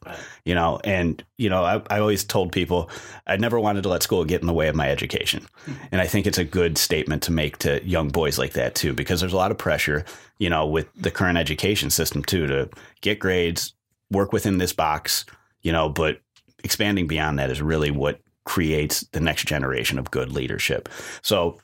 [0.45, 2.89] You know, and you know, I, I always told people
[3.27, 5.45] I never wanted to let school get in the way of my education.
[5.65, 5.73] Hmm.
[5.91, 8.93] And I think it's a good statement to make to young boys like that too,
[8.93, 10.05] because there's a lot of pressure,
[10.39, 12.69] you know, with the current education system too, to
[13.01, 13.73] get grades,
[14.11, 15.25] work within this box,
[15.61, 16.21] you know, but
[16.63, 20.89] expanding beyond that is really what creates the next generation of good leadership.
[21.21, 21.59] So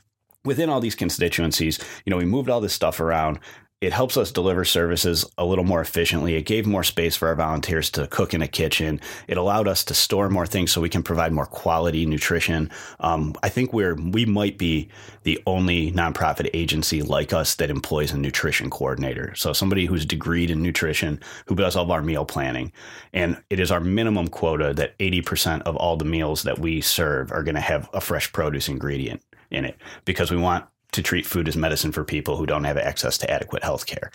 [0.46, 3.40] within all these constituencies, you know, we moved all this stuff around.
[3.80, 6.34] It helps us deliver services a little more efficiently.
[6.34, 9.00] It gave more space for our volunteers to cook in a kitchen.
[9.28, 12.72] It allowed us to store more things so we can provide more quality nutrition.
[13.00, 14.90] Um, I think we're we might be
[15.24, 19.36] the only nonprofit agency like us that employs a nutrition coordinator.
[19.36, 22.72] So somebody who's degreed in nutrition who does all of our meal planning,
[23.14, 26.82] and it is our minimum quota that eighty percent of all the meals that we
[26.82, 30.66] serve are going to have a fresh produce ingredient in it because we want
[30.98, 34.12] to treat food as medicine for people who don't have access to adequate health care.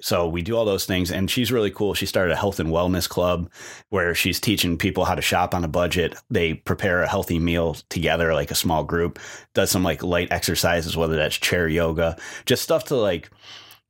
[0.00, 1.12] So we do all those things.
[1.12, 1.92] And she's really cool.
[1.92, 3.50] She started a health and wellness club
[3.90, 6.16] where she's teaching people how to shop on a budget.
[6.30, 9.18] They prepare a healthy meal together, like a small group,
[9.52, 13.30] does some like light exercises, whether that's chair yoga, just stuff to like,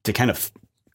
[0.03, 0.51] to kind of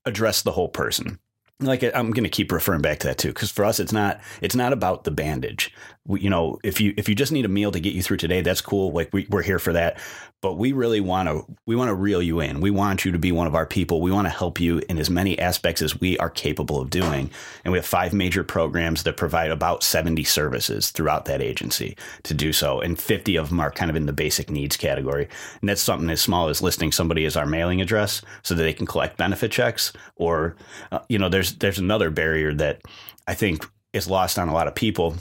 [0.05, 1.19] address the whole person
[1.61, 4.21] like I'm going to keep referring back to that too, because for us, it's not
[4.41, 5.73] it's not about the bandage.
[6.07, 8.17] We, you know, if you if you just need a meal to get you through
[8.17, 8.93] today, that's cool.
[8.93, 9.99] Like we, we're here for that.
[10.41, 12.61] But we really want to we want to reel you in.
[12.61, 13.99] We want you to be one of our people.
[13.99, 17.29] We want to help you in as many aspects as we are capable of doing.
[17.65, 22.33] And we have five major programs that provide about 70 services throughout that agency to
[22.33, 25.27] do so, and 50 of them are kind of in the basic needs category.
[25.59, 28.73] And that's something as small as listing somebody as our mailing address so that they
[28.73, 30.55] can collect benefit checks, or
[30.93, 32.81] uh, you know, there's there's there's another barrier that
[33.27, 35.15] I think is lost on a lot of people.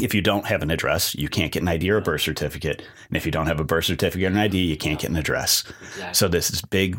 [0.00, 2.82] If you don't have an address, you can't get an ID or a birth certificate,
[3.08, 5.16] and if you don't have a birth certificate or an ID, you can't get an
[5.16, 5.64] address.
[5.80, 6.14] Exactly.
[6.14, 6.98] So this is big.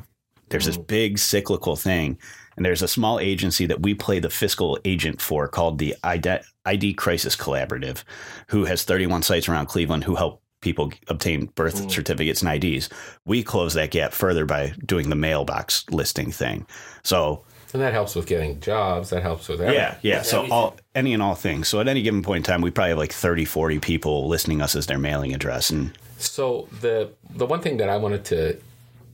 [0.50, 2.20] There's this big cyclical thing,
[2.58, 6.94] and there's a small agency that we play the fiscal agent for called the ID
[6.96, 8.04] Crisis Collaborative,
[8.48, 11.92] who has 31 sites around Cleveland who help people obtain birth mm.
[11.92, 12.90] certificates and IDs.
[13.26, 16.68] We close that gap further by doing the mailbox listing thing.
[17.04, 19.10] So and that helps with getting jobs.
[19.10, 19.82] That helps with everything.
[19.82, 20.22] Yeah, yeah.
[20.22, 21.68] So all any and all things.
[21.68, 24.62] So at any given point in time, we probably have like 30, 40 people listening
[24.62, 25.70] us as their mailing address.
[25.70, 28.58] And so the the one thing that I wanted to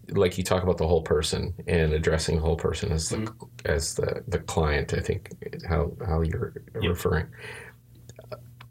[0.10, 3.46] like you talk about the whole person and addressing the whole person as the mm-hmm.
[3.66, 4.94] as the the client.
[4.94, 5.32] I think
[5.68, 6.84] how how you're yep.
[6.84, 7.28] referring.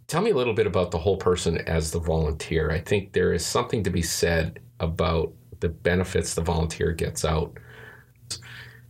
[0.06, 2.70] Tell me a little bit about the whole person as the volunteer.
[2.70, 7.58] I think there is something to be said about the benefits the volunteer gets out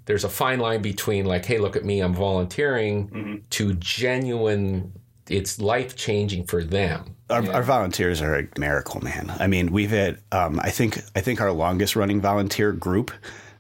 [0.07, 3.37] there's a fine line between like, hey, look at me, I'm volunteering, mm-hmm.
[3.51, 4.93] to genuine.
[5.29, 7.17] It's life changing for them.
[7.29, 7.53] Our, yeah.
[7.53, 9.35] our, volunteers are a miracle, man.
[9.41, 13.13] I mean, we've had, um, I think, I think our longest running volunteer group.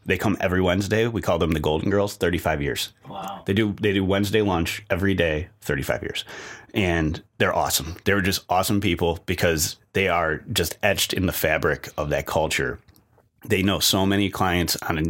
[0.04, 1.08] They come every Wednesday.
[1.08, 2.14] We call them the Golden Girls.
[2.14, 2.92] Thirty-five years.
[3.08, 3.42] Wow.
[3.44, 5.48] They do they do Wednesday lunch every day.
[5.62, 6.24] Thirty-five years,
[6.72, 7.96] and they're awesome.
[8.04, 12.78] They're just awesome people because they are just etched in the fabric of that culture
[13.48, 15.02] they know so many clients on a,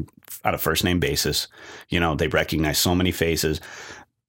[0.46, 1.48] on a first name basis.
[1.88, 3.60] You know, they recognize so many faces.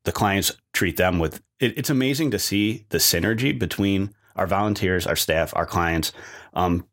[0.04, 5.08] The clients treat them with, it, it's amazing to see the synergy between our volunteers,
[5.08, 6.12] our staff, our clients.
[6.54, 6.86] Um,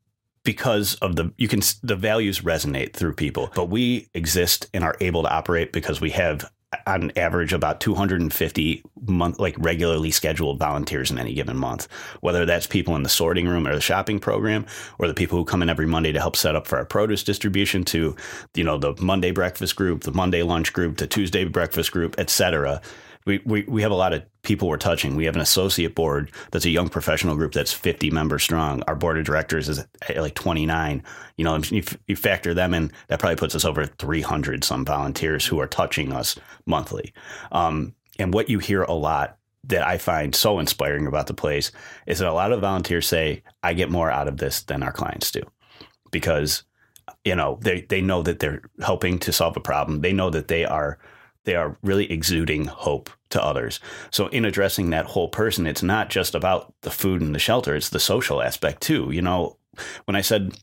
[0.44, 4.94] because of the you can the values resonate through people but we exist and are
[5.00, 6.44] able to operate because we have
[6.86, 11.88] on average about 250 month like regularly scheduled volunteers in any given month.
[12.20, 14.66] Whether that's people in the sorting room or the shopping program
[14.98, 17.22] or the people who come in every monday to help set up for our produce
[17.22, 18.16] distribution to
[18.54, 22.80] you know the monday breakfast group the monday lunch group the tuesday breakfast group etc
[23.26, 25.16] we, we, we have a lot of people we're touching.
[25.16, 28.82] We have an associate board that's a young professional group that's 50 members strong.
[28.82, 29.84] Our board of directors is
[30.14, 31.02] like 29.
[31.36, 35.46] You know, you, you factor them in, that probably puts us over 300 some volunteers
[35.46, 37.14] who are touching us monthly.
[37.50, 41.72] Um, and what you hear a lot that I find so inspiring about the place
[42.06, 44.92] is that a lot of volunteers say, I get more out of this than our
[44.92, 45.40] clients do
[46.10, 46.64] because,
[47.24, 50.02] you know, they, they know that they're helping to solve a problem.
[50.02, 50.98] They know that they are–
[51.44, 53.80] they are really exuding hope to others.
[54.10, 57.74] So in addressing that whole person, it's not just about the food and the shelter,
[57.74, 59.10] it's the social aspect too.
[59.10, 59.56] You know,
[60.04, 60.56] when I said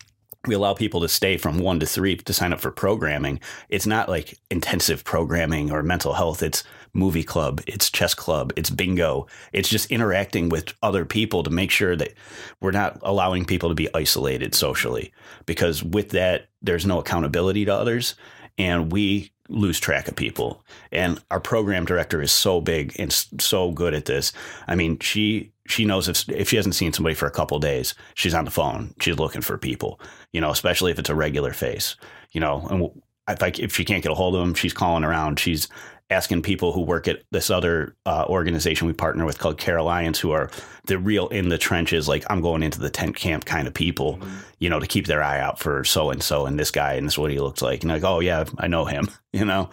[0.48, 3.40] we allow people to stay from one to three to sign up for programming.
[3.70, 6.42] It's not like intensive programming or mental health.
[6.42, 6.64] It's
[6.94, 9.28] movie club, it's chess club, it's bingo.
[9.54, 12.14] It's just interacting with other people to make sure that
[12.60, 15.14] we're not allowing people to be isolated socially.
[15.46, 18.16] Because with that, there's no accountability to others.
[18.62, 20.64] And we lose track of people.
[20.92, 24.32] And our program director is so big and so good at this.
[24.68, 27.96] I mean, she she knows if if she hasn't seen somebody for a couple days,
[28.14, 28.94] she's on the phone.
[29.02, 30.00] She's looking for people.
[30.32, 31.96] You know, especially if it's a regular face.
[32.32, 35.04] You know, and if, I, if she can't get a hold of them, she's calling
[35.04, 35.40] around.
[35.40, 35.68] She's
[36.12, 40.20] asking people who work at this other uh, organization we partner with called Care Alliance,
[40.20, 40.52] who are
[40.86, 44.18] the real in the trenches, like I'm going into the tent camp kind of people,
[44.18, 44.38] mm-hmm.
[44.60, 47.08] you know, to keep their eye out for so and so and this guy and
[47.08, 47.84] this is what he looks like.
[47.84, 49.70] And like, oh yeah, I know him, you know.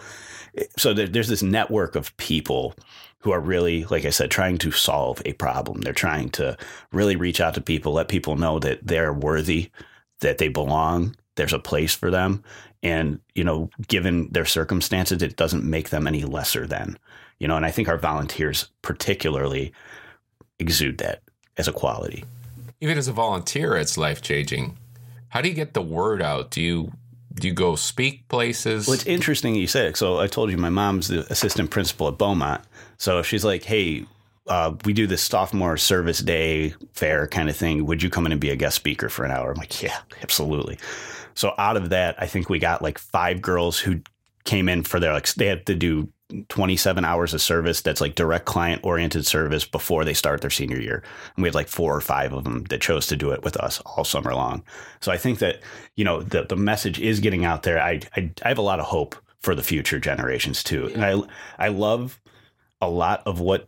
[0.77, 2.73] So there, there's this network of people
[3.19, 5.81] who are really, like I said, trying to solve a problem.
[5.81, 6.57] They're trying to
[6.91, 9.71] really reach out to people, let people know that they're worthy,
[10.21, 12.43] that they belong, there's a place for them,
[12.81, 16.97] And, you know, given their circumstances, it doesn't make them any lesser than,
[17.37, 19.73] you know, and I think our volunteers particularly
[20.59, 21.21] exude that
[21.57, 22.23] as a quality.
[22.79, 24.77] Even as a volunteer, it's life changing.
[25.29, 26.51] How do you get the word out?
[26.51, 26.93] Do you
[27.33, 28.87] do you go speak places?
[28.87, 29.97] Well, it's interesting you said it.
[29.97, 32.61] So I told you my mom's the assistant principal at Beaumont.
[32.97, 34.05] So she's like, hey,
[34.49, 37.85] uh, we do this sophomore service day fair kind of thing.
[37.85, 39.51] Would you come in and be a guest speaker for an hour?
[39.51, 40.77] I'm like, yeah, absolutely.
[41.35, 44.01] So out of that, I think we got like five girls who
[44.43, 46.09] came in for their like they had to do
[46.49, 50.79] 27 hours of service that's like direct client oriented service before they start their senior
[50.79, 51.03] year.
[51.35, 53.57] And we had like four or five of them that chose to do it with
[53.57, 54.63] us all summer long.
[55.01, 55.61] So I think that,
[55.95, 57.81] you know, the, the message is getting out there.
[57.81, 60.91] I, I, I have a lot of hope for the future generations too.
[60.93, 61.21] And I,
[61.57, 62.19] I love
[62.81, 63.67] a lot of what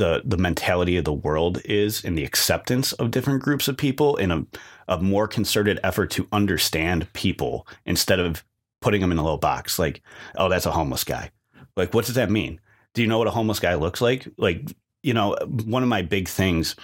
[0.00, 4.16] the, the mentality of the world is and the acceptance of different groups of people
[4.16, 4.46] in a,
[4.88, 8.44] a more concerted effort to understand people instead of
[8.80, 10.02] putting them in a little box like,
[10.36, 11.30] oh, that's a homeless guy
[11.76, 12.60] like, what does that mean?
[12.94, 14.26] Do you know what a homeless guy looks like?
[14.36, 16.76] Like, you know, one of my big things,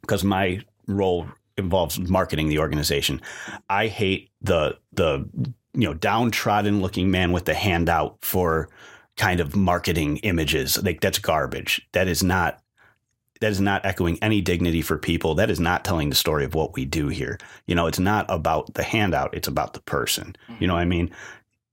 [0.00, 3.20] because my role involves marketing the organization,
[3.70, 5.28] I hate the the
[5.72, 8.68] you know downtrodden looking man with the handout for
[9.16, 10.82] kind of marketing images.
[10.82, 11.86] Like that's garbage.
[11.92, 12.60] That is not
[13.40, 15.34] that is not echoing any dignity for people.
[15.34, 17.38] That is not telling the story of what we do here.
[17.66, 20.36] You know, it's not about the handout, it's about the person.
[20.60, 21.10] You know I mean?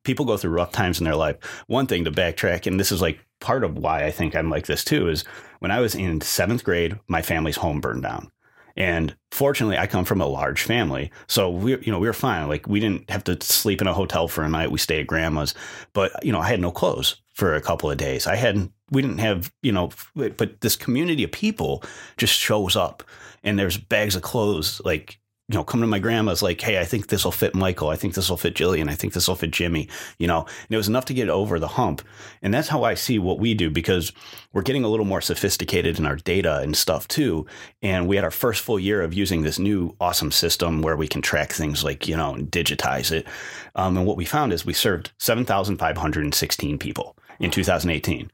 [0.03, 1.37] people go through rough times in their life.
[1.67, 4.65] One thing to backtrack, and this is like part of why I think I'm like
[4.65, 5.23] this too, is
[5.59, 8.31] when I was in seventh grade, my family's home burned down.
[8.77, 12.47] And fortunately, I come from a large family, so we, you know, we were fine.
[12.47, 14.71] Like we didn't have to sleep in a hotel for a night.
[14.71, 15.53] We stayed at grandma's,
[15.93, 18.27] but you know, I had no clothes for a couple of days.
[18.27, 21.83] I hadn't, we didn't have, you know, but this community of people
[22.17, 23.01] just shows up,
[23.43, 25.19] and there's bags of clothes like
[25.51, 27.89] you know, come to my grandma's like, hey, I think this will fit Michael.
[27.89, 28.89] I think this will fit Jillian.
[28.89, 29.89] I think this will fit Jimmy.
[30.17, 32.03] You know, and it was enough to get over the hump.
[32.41, 34.13] And that's how I see what we do because
[34.53, 37.47] we're getting a little more sophisticated in our data and stuff too.
[37.81, 41.07] And we had our first full year of using this new awesome system where we
[41.07, 43.27] can track things like, you know, digitize it.
[43.75, 48.31] Um, and what we found is we served 7,516 people in 2018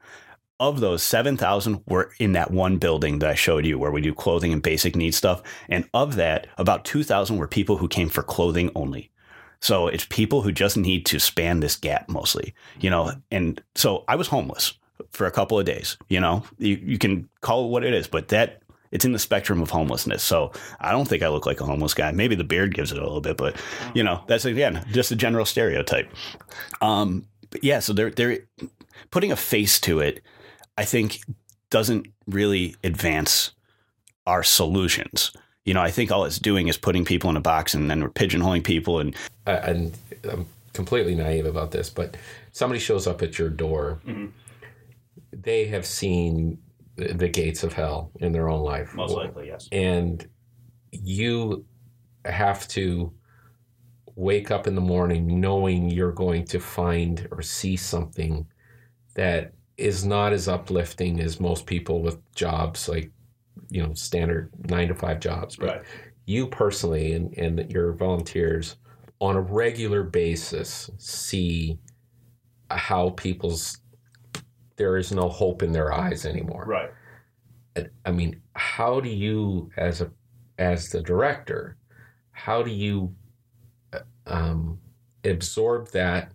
[0.60, 4.14] of those 7,000 were in that one building that I showed you where we do
[4.14, 5.44] clothing and basic needs stuff.
[5.70, 9.12] And of that, about 2,000 were people who came for clothing only.
[9.60, 13.12] So it's people who just need to span this gap mostly, you know.
[13.32, 14.74] And so I was homeless
[15.12, 16.44] for a couple of days, you know.
[16.58, 19.70] You, you can call it what it is, but that it's in the spectrum of
[19.70, 20.24] homelessness.
[20.24, 22.12] So I don't think I look like a homeless guy.
[22.12, 23.56] Maybe the beard gives it a little bit, but
[23.94, 26.12] you know, that's again just a general stereotype.
[26.82, 27.28] Um,
[27.62, 28.40] yeah, so they're they're
[29.18, 30.22] putting a face to it
[30.78, 31.22] I think
[31.72, 33.52] doesn't really advance
[34.28, 35.32] our solutions.
[35.66, 38.04] You know, I think all it's doing is putting people in a box and then
[38.04, 39.00] we're pigeonholing people.
[39.00, 39.16] And
[39.48, 39.98] uh, and
[40.32, 42.16] I'm completely naive about this, but
[42.52, 44.00] somebody shows up at your door.
[44.06, 44.28] Mm-hmm.
[45.34, 46.60] They have seen
[46.96, 48.94] the gates of hell in their own life.
[48.94, 49.68] Most likely, yes.
[49.72, 50.28] And
[50.92, 51.66] you
[52.24, 53.12] have to
[54.16, 58.48] wake up in the morning knowing you're going to find or see something
[59.18, 63.12] that is not as uplifting as most people with jobs like
[63.70, 65.56] you know standard nine to five jobs.
[65.56, 65.82] But right.
[66.26, 68.78] you personally and, and your volunteers
[69.20, 71.80] on a regular basis see
[72.70, 73.82] how people's
[74.76, 76.66] there is no hope in their eyes anymore.
[76.68, 76.92] Right.
[78.06, 80.12] I mean how do you as a
[80.60, 81.78] as the director
[82.32, 83.14] how do you
[83.94, 84.80] uh, um,
[85.24, 86.32] absorb that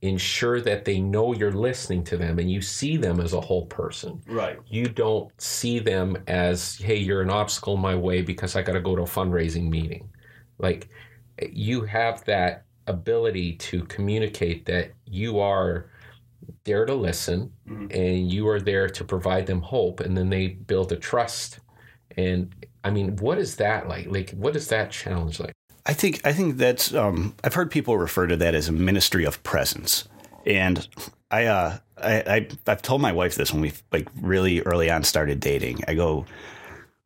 [0.00, 3.66] ensure that they know you're listening to them and you see them as a whole
[3.66, 4.22] person.
[4.28, 4.58] Right.
[4.66, 8.74] You don't see them as, hey, you're an obstacle in my way because I got
[8.74, 10.08] to go to a fundraising meeting.
[10.58, 10.88] Like
[11.50, 15.90] you have that ability to communicate that you are
[16.64, 17.86] there to listen mm-hmm.
[17.90, 21.58] and you are there to provide them hope and then they build a trust.
[22.16, 24.06] And I mean, what is that like?
[24.08, 25.52] Like, what is that challenge like?
[25.88, 29.24] I think I think that's um, I've heard people refer to that as a ministry
[29.24, 30.06] of presence,
[30.44, 30.86] and
[31.30, 35.02] I, uh, I, I I've told my wife this when we like really early on
[35.02, 35.80] started dating.
[35.88, 36.26] I go,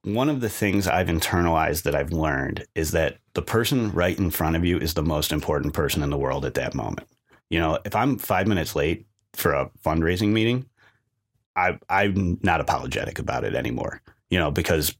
[0.03, 4.33] one of the things I've internalized that I've learned is that the person right in
[4.33, 7.07] front of you is the most important person in the world at that moment.
[7.51, 10.66] You know, if I'm five minutes late for a fundraising meeting,
[11.55, 14.03] I I'm not apologetic about it anymore.
[14.29, 14.97] You know, because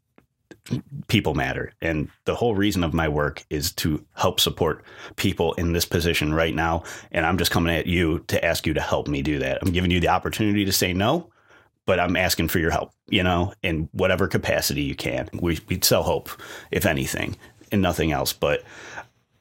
[1.09, 1.73] people matter.
[1.81, 4.85] And the whole reason of my work is to help support
[5.17, 6.85] people in this position right now.
[7.11, 9.59] And I'm just coming at you to ask you to help me do that.
[9.63, 11.31] I'm giving you the opportunity to say no,
[11.85, 15.29] but I'm asking for your help, you know, in whatever capacity you can.
[15.33, 16.31] We, we'd sell hope,
[16.71, 17.37] if anything,
[17.73, 18.33] and nothing else.
[18.33, 18.63] But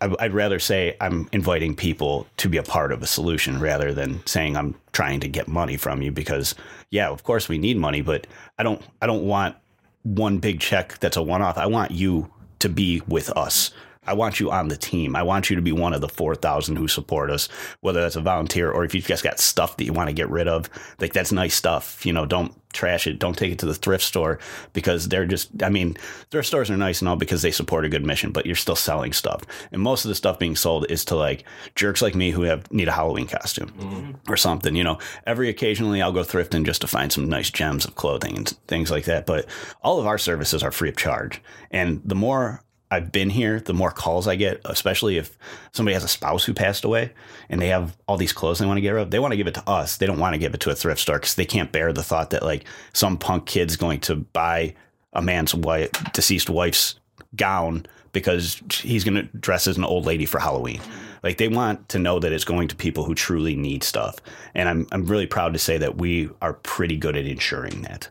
[0.01, 3.93] I, I'd rather say I'm inviting people to be a part of a solution rather
[3.93, 6.55] than saying I'm trying to get money from you because
[6.89, 8.25] yeah, of course we need money, but
[8.57, 9.55] I don't I don't want
[10.03, 11.57] one big check that's a one off.
[11.57, 13.71] I want you to be with us.
[14.07, 15.15] I want you on the team.
[15.15, 17.47] I want you to be one of the 4,000 who support us,
[17.81, 20.29] whether that's a volunteer or if you've just got stuff that you want to get
[20.29, 20.69] rid of.
[20.99, 22.03] Like, that's nice stuff.
[22.03, 23.19] You know, don't trash it.
[23.19, 24.39] Don't take it to the thrift store
[24.73, 25.97] because they're just, I mean,
[26.31, 28.75] thrift stores are nice and all because they support a good mission, but you're still
[28.75, 29.43] selling stuff.
[29.71, 31.43] And most of the stuff being sold is to like
[31.75, 34.31] jerks like me who have need a Halloween costume mm-hmm.
[34.31, 34.75] or something.
[34.75, 34.97] You know,
[35.27, 38.89] every occasionally I'll go thrifting just to find some nice gems of clothing and things
[38.89, 39.27] like that.
[39.27, 39.45] But
[39.83, 41.39] all of our services are free of charge.
[41.69, 45.37] And the more I've been here, the more calls I get, especially if
[45.71, 47.13] somebody has a spouse who passed away
[47.49, 49.37] and they have all these clothes they want to get rid of, they want to
[49.37, 49.95] give it to us.
[49.95, 52.03] They don't want to give it to a thrift store because they can't bear the
[52.03, 54.75] thought that like some punk kid's going to buy
[55.13, 56.99] a man's wife, deceased wife's
[57.37, 60.81] gown because he's going to dress as an old lady for Halloween.
[61.23, 64.17] Like they want to know that it's going to people who truly need stuff.
[64.53, 68.09] And I'm, I'm really proud to say that we are pretty good at ensuring that.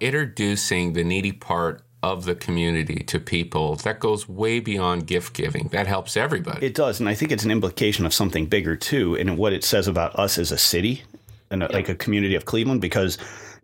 [0.00, 5.68] Introducing the needy part of the community to people that goes way beyond gift giving.
[5.68, 6.66] That helps everybody.
[6.66, 9.64] It does, and I think it's an implication of something bigger too, and what it
[9.64, 11.02] says about us as a city
[11.50, 12.80] and uh, a, like a community of Cleveland.
[12.80, 13.18] Because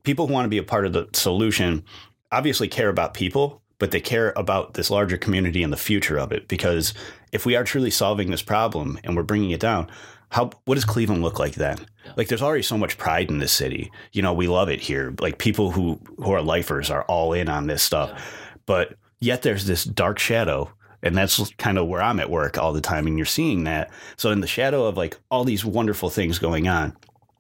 [0.05, 1.85] people who want to be a part of the solution
[2.31, 6.31] obviously care about people, but they care about this larger community and the future of
[6.31, 6.47] it.
[6.47, 6.95] Because
[7.33, 9.89] if we are truly solving this problem and we're bringing it down,
[10.31, 11.79] how what does Cleveland look like then?
[12.05, 12.13] Yeah.
[12.17, 13.91] Like there's already so much pride in this city.
[14.13, 15.15] You know, we love it here.
[15.21, 18.11] Like people who who are lifers are all in on this stuff.
[18.11, 18.21] Yeah.
[18.67, 20.71] But yet there's this dark shadow
[21.03, 23.91] and that's kind of where I'm at work all the time and you're seeing that.
[24.17, 26.97] So in the shadow of like all these wonderful things going on,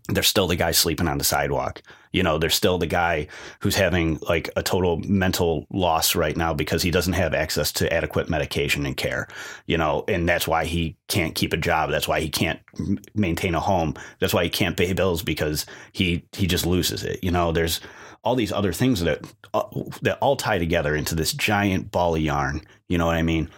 [0.09, 1.83] there's still the guy sleeping on the sidewalk.
[2.13, 3.29] You know, there's still the guy
[3.61, 7.93] who's having like a total mental loss right now because he doesn't have access to
[7.93, 9.29] adequate medication and care,
[9.67, 11.91] you know, and that's why he can't keep a job.
[11.91, 12.61] That's why he can't
[13.15, 13.95] maintain a home.
[14.21, 17.23] That's why he can't pay bills because he, he just loses it.
[17.23, 17.81] You know, there's
[18.25, 19.65] all these other things that, uh,
[20.03, 22.63] that all tie together into this giant ball of yarn.
[22.89, 23.49] You know what I mean?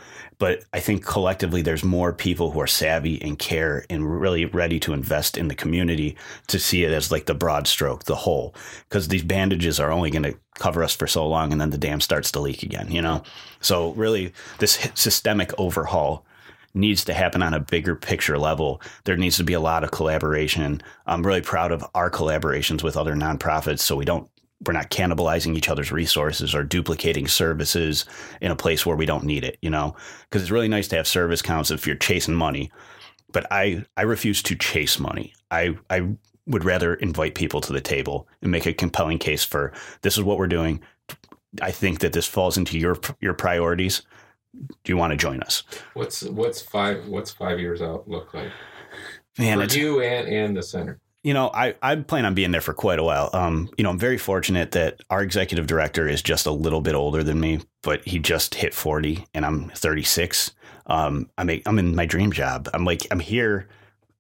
[0.41, 4.81] But I think collectively there's more people who are savvy and care and really ready
[4.81, 6.17] to invest in the community
[6.47, 8.55] to see it as like the broad stroke, the whole.
[8.89, 11.77] Because these bandages are only going to cover us for so long and then the
[11.77, 13.23] dam starts to leak again, you know?
[13.61, 16.25] So, really, this systemic overhaul
[16.73, 18.81] needs to happen on a bigger picture level.
[19.05, 20.81] There needs to be a lot of collaboration.
[21.07, 24.31] I'm really proud of our collaborations with other nonprofits so we don't
[24.67, 28.05] we're not cannibalizing each other's resources or duplicating services
[28.41, 29.97] in a place where we don't need it, you know?
[30.25, 32.71] Because it's really nice to have service counts if you're chasing money.
[33.33, 35.33] But I, I refuse to chase money.
[35.51, 36.09] I, I
[36.47, 40.25] would rather invite people to the table and make a compelling case for this is
[40.25, 40.81] what we're doing.
[41.63, 44.03] I think that this falls into your your priorities.
[44.55, 45.65] Do you want to join us?
[45.95, 48.51] What's what's five what's five years out look like?
[49.39, 52.63] Man, for you and and the center you know, I, I plan on being there
[52.63, 53.29] for quite a while.
[53.33, 56.95] Um, you know, I'm very fortunate that our executive director is just a little bit
[56.95, 60.53] older than me, but he just hit 40 and I'm 36.
[60.87, 62.69] Um, I'm, I'm in my dream job.
[62.73, 63.69] I'm like, I'm here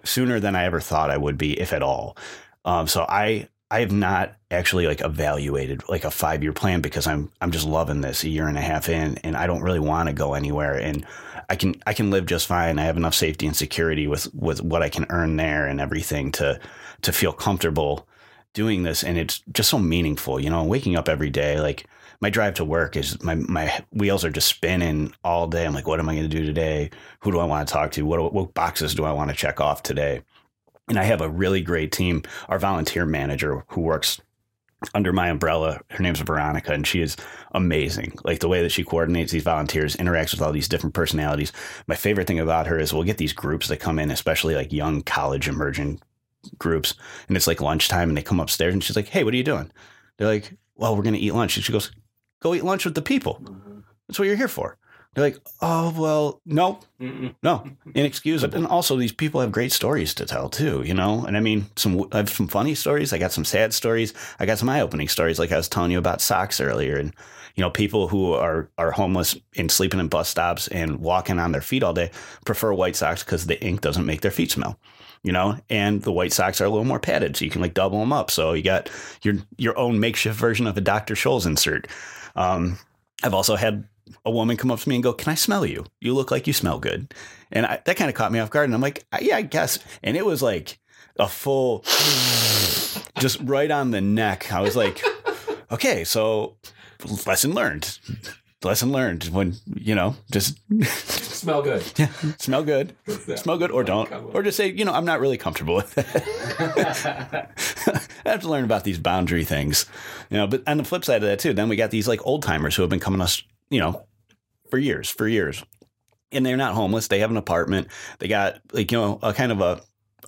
[0.05, 2.17] sooner than I ever thought I would be, if at all.
[2.67, 7.07] Um, so I, I have not actually like evaluated like a five year plan because
[7.07, 9.81] I'm, I'm just loving this a year and a half in and I don't really
[9.81, 10.75] want to go anywhere.
[10.75, 11.07] And
[11.49, 12.79] I can, I can live just fine.
[12.79, 16.33] I have enough safety and security with, with what I can earn there and everything
[16.33, 16.61] to,
[17.03, 18.07] to feel comfortable
[18.53, 21.87] doing this and it's just so meaningful you know waking up every day like
[22.21, 25.65] my drive to work is my my wheels are just spinning all day.
[25.65, 26.91] I'm like what am i going to do today?
[27.21, 28.03] Who do i want to talk to?
[28.03, 30.23] What what boxes do i want to check off today?
[30.89, 32.23] And i have a really great team.
[32.49, 34.21] Our volunteer manager who works
[34.95, 37.17] under my umbrella her name's veronica and she is
[37.53, 38.13] amazing.
[38.25, 41.53] Like the way that she coordinates these volunteers interacts with all these different personalities.
[41.87, 44.73] My favorite thing about her is we'll get these groups that come in especially like
[44.73, 46.01] young college emerging
[46.59, 46.95] groups
[47.29, 49.45] and it's like lunchtime and they come upstairs and she's like, Hey, what are you
[49.45, 49.71] doing?
[50.19, 51.57] They're like, Well, we're going to eat lunch.
[51.57, 51.91] And she goes,
[52.43, 53.41] Go eat lunch with the people.
[53.43, 53.81] Mm-hmm.
[54.09, 54.77] That's what you're here for.
[55.15, 57.35] They're like, Oh, well, no, Mm-mm.
[57.43, 58.57] no, inexcusable.
[58.57, 61.25] And also, these people have great stories to tell too, you know?
[61.25, 63.13] And I mean, some, I have some funny stories.
[63.13, 64.15] I got some sad stories.
[64.39, 66.97] I got some eye opening stories, like I was telling you about socks earlier.
[66.97, 67.13] And,
[67.57, 71.51] you know, people who are, are homeless and sleeping in bus stops and walking on
[71.51, 72.13] their feet all day
[72.47, 74.79] prefer white socks because the ink doesn't make their feet smell
[75.23, 77.75] you know, and the white socks are a little more padded, so you can like
[77.75, 78.31] double them up.
[78.31, 78.91] So you got
[79.23, 81.15] your your own makeshift version of a Dr.
[81.15, 81.87] Scholl's insert.
[82.37, 82.79] Um,
[83.23, 83.85] I've also had
[84.25, 85.85] a woman come up to me and go, "Can I smell you?
[86.01, 87.13] You look like you smell good,"
[87.53, 88.67] and I, that kind of caught me off guard.
[88.67, 90.79] And I'm like, "Yeah, I guess." And it was like
[91.19, 91.85] a full,
[93.19, 94.53] just right on the neck.
[94.53, 95.03] I was like,
[95.71, 96.57] "Okay, so
[97.27, 97.99] lesson learned."
[98.63, 101.83] Lesson learned when you know just smell good.
[101.97, 102.09] yeah
[102.39, 102.95] smell good,
[103.37, 106.07] smell good, or don't, or just say, you know, I'm not really comfortable with it.
[108.27, 109.87] I have to learn about these boundary things,
[110.29, 110.47] you know.
[110.47, 112.77] But on the flip side of that too, then we got these like old timers
[112.77, 114.05] who have been coming to us, you know,
[114.71, 115.65] for years, for years,
[116.31, 117.09] and they're not homeless.
[117.09, 117.89] They have an apartment.
[118.19, 119.81] They got like you know a kind of a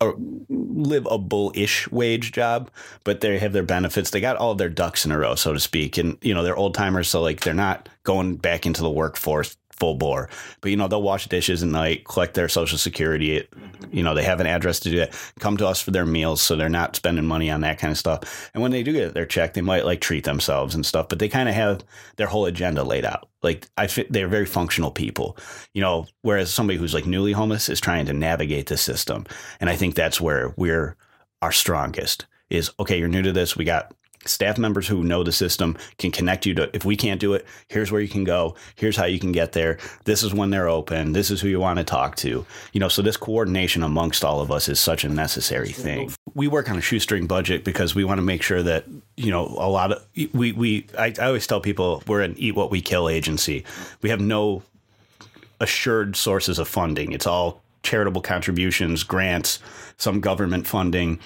[0.03, 0.15] a
[0.49, 2.71] livable-ish wage job,
[3.05, 4.11] but they have their benefits.
[4.11, 6.57] They got all their ducks in a row, so to speak, and you know they're
[6.57, 10.29] old timers, so like they're not going back into the workforce full bore.
[10.61, 13.41] But you know, they'll wash dishes at night, collect their social security.
[13.41, 13.97] Mm-hmm.
[13.97, 15.15] You know, they have an address to do that.
[15.41, 17.99] Come to us for their meals, so they're not spending money on that kind of
[17.99, 18.51] stuff.
[18.55, 21.09] And when they do get their check, they might like treat themselves and stuff.
[21.09, 21.85] But they kind of have
[22.17, 23.29] their whole agenda laid out.
[23.43, 25.37] Like I, they're very functional people.
[25.75, 29.27] You know, whereas somebody who's like newly homeless is trying to navigate the system.
[29.61, 30.97] And I think that's where we're
[31.41, 32.27] our strongest.
[32.51, 32.99] Is okay.
[32.99, 33.57] You're new to this.
[33.57, 33.95] We got
[34.25, 37.47] staff members who know the system can connect you to if we can't do it
[37.69, 38.55] here's where you can go.
[38.77, 39.79] Here's how you can get there.
[40.05, 41.13] This is when they're open.
[41.13, 42.45] This is who you want to talk to.
[42.73, 46.13] You know so this coordination amongst all of us is such a necessary thing.
[46.35, 48.85] We work on a shoestring budget because we want to make sure that
[49.17, 52.55] you know a lot of we we I, I always tell people we're an eat
[52.55, 53.65] what we kill agency.
[54.03, 54.63] We have no
[55.61, 57.13] assured sources of funding.
[57.13, 59.59] It's all charitable contributions grants
[59.97, 61.19] some government funding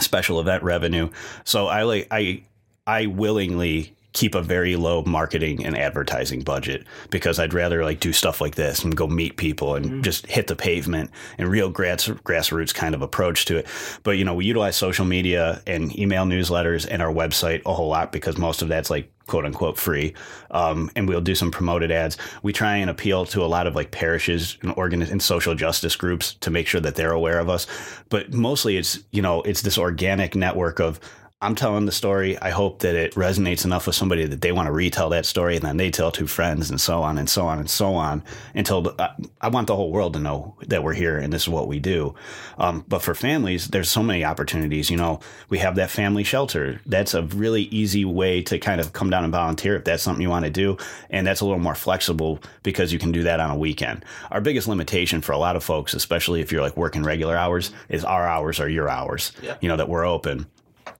[0.00, 1.10] special event revenue.
[1.44, 2.42] So I like I
[2.86, 8.12] I willingly keep a very low marketing and advertising budget because I'd rather like do
[8.12, 10.02] stuff like this and go meet people and mm-hmm.
[10.02, 13.66] just hit the pavement and real grass, grassroots kind of approach to it.
[14.04, 17.88] But you know, we utilize social media and email newsletters and our website a whole
[17.88, 20.14] lot because most of that's like quote unquote free.
[20.52, 22.16] Um, and we'll do some promoted ads.
[22.44, 25.96] We try and appeal to a lot of like parishes and organ and social justice
[25.96, 27.66] groups to make sure that they're aware of us.
[28.10, 31.00] But mostly it's, you know, it's this organic network of
[31.44, 32.38] I'm telling the story.
[32.38, 35.56] I hope that it resonates enough with somebody that they want to retell that story,
[35.56, 38.22] and then they tell two friends, and so on and so on and so on
[38.54, 41.42] until the, I, I, want the whole world to know that we're here and this
[41.42, 42.14] is what we do.
[42.56, 44.88] Um, but for families, there's so many opportunities.
[44.88, 45.20] You know,
[45.50, 46.80] we have that family shelter.
[46.86, 50.22] That's a really easy way to kind of come down and volunteer if that's something
[50.22, 50.78] you want to do,
[51.10, 54.06] and that's a little more flexible because you can do that on a weekend.
[54.30, 57.70] Our biggest limitation for a lot of folks, especially if you're like working regular hours,
[57.90, 59.32] is our hours are your hours.
[59.42, 59.56] Yeah.
[59.60, 60.46] You know that we're open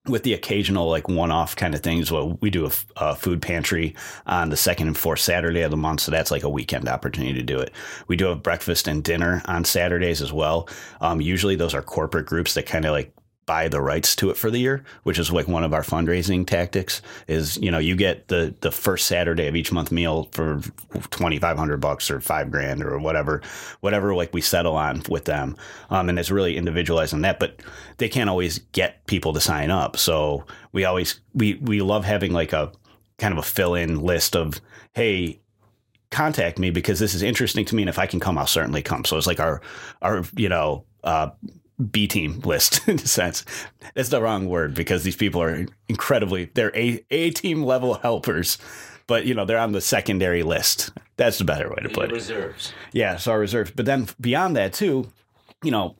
[0.06, 3.94] with the occasional like one-off kind of things well we do a, food pantry
[4.26, 7.34] on the second and fourth saturday of the month so that's like a weekend opportunity
[7.34, 7.72] to do it.
[8.08, 10.68] We do have breakfast and dinner on saturdays as well.
[11.00, 13.12] Um, usually those are corporate groups that kind of like
[13.46, 16.46] buy the rights to it for the year, which is like one of our fundraising
[16.46, 17.02] tactics.
[17.28, 20.60] Is you know you get the the first Saturday of each month meal for
[21.10, 23.42] twenty five hundred bucks or five grand or whatever,
[23.80, 25.56] whatever like we settle on with them,
[25.90, 27.38] um, and it's really individualized on that.
[27.38, 27.60] But
[27.98, 32.32] they can't always get people to sign up, so we always we we love having
[32.32, 32.72] like a
[33.18, 34.60] kind of a fill in list of
[34.92, 35.40] hey
[36.10, 38.82] contact me because this is interesting to me and if I can come I'll certainly
[38.82, 39.04] come.
[39.04, 39.60] So it's like our
[40.02, 41.30] our you know uh,
[41.90, 43.44] B team list in a sense.
[43.94, 48.58] That's the wrong word because these people are incredibly they're a A team level helpers,
[49.06, 50.90] but you know they're on the secondary list.
[51.16, 52.14] That's the better way to put it.
[52.14, 52.72] Reserves.
[52.92, 53.70] Yeah, so our reserves.
[53.70, 55.08] But then beyond that too,
[55.62, 55.96] you know,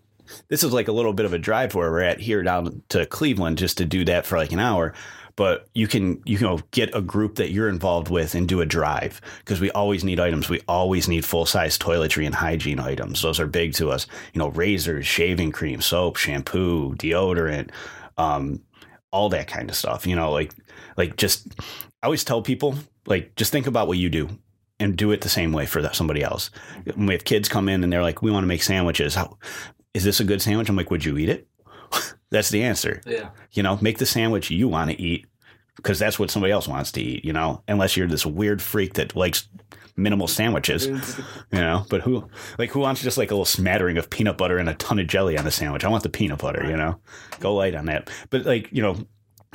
[0.49, 3.07] this is like a little bit of a drive where we're at here down to
[3.07, 4.95] Cleveland just to do that for like an hour
[5.37, 8.67] but you can you know get a group that you're involved with and do a
[8.67, 10.49] drive because we always need items.
[10.49, 13.23] We always need full size toiletry and hygiene items.
[13.23, 14.07] Those are big to us.
[14.33, 17.71] You know, razors, shaving cream, soap, shampoo, deodorant,
[18.17, 18.63] um,
[19.11, 20.07] all that kind of stuff.
[20.07, 20.53] You know, like
[20.97, 21.49] like just
[22.03, 22.77] I always tell people
[23.07, 24.29] like just think about what you do
[24.81, 26.51] and do it the same way for somebody else.
[26.95, 29.15] When we have kids come in and they're like, we want to make sandwiches.
[29.15, 29.39] How
[29.95, 30.69] is this a good sandwich?
[30.69, 31.49] I'm like, would you eat it?
[32.31, 33.01] That's the answer.
[33.07, 33.31] Yeah.
[33.53, 35.27] You know, make the sandwich you want to eat
[35.77, 38.95] because that's what somebody else wants to eat, you know, unless you're this weird freak
[38.95, 39.49] that likes
[39.97, 40.87] minimal sandwiches,
[41.53, 42.29] you know, but who,
[42.59, 45.07] like, who wants just like a little smattering of peanut butter and a ton of
[45.07, 45.85] jelly on a sandwich?
[45.85, 46.99] I want the peanut butter, you know,
[47.41, 48.11] go light on that.
[48.31, 48.97] But like, you know,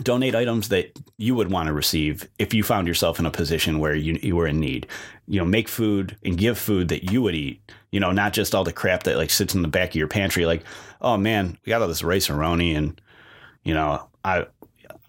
[0.04, 3.80] donate items that you would want to receive if you found yourself in a position
[3.80, 4.88] where you, you were in need.
[5.28, 8.56] You know, make food and give food that you would eat, you know, not just
[8.56, 10.46] all the crap that like sits in the back of your pantry.
[10.46, 10.64] Like,
[11.02, 13.00] oh man, we got all this Rice-A-Roni and,
[13.64, 14.48] you know, I,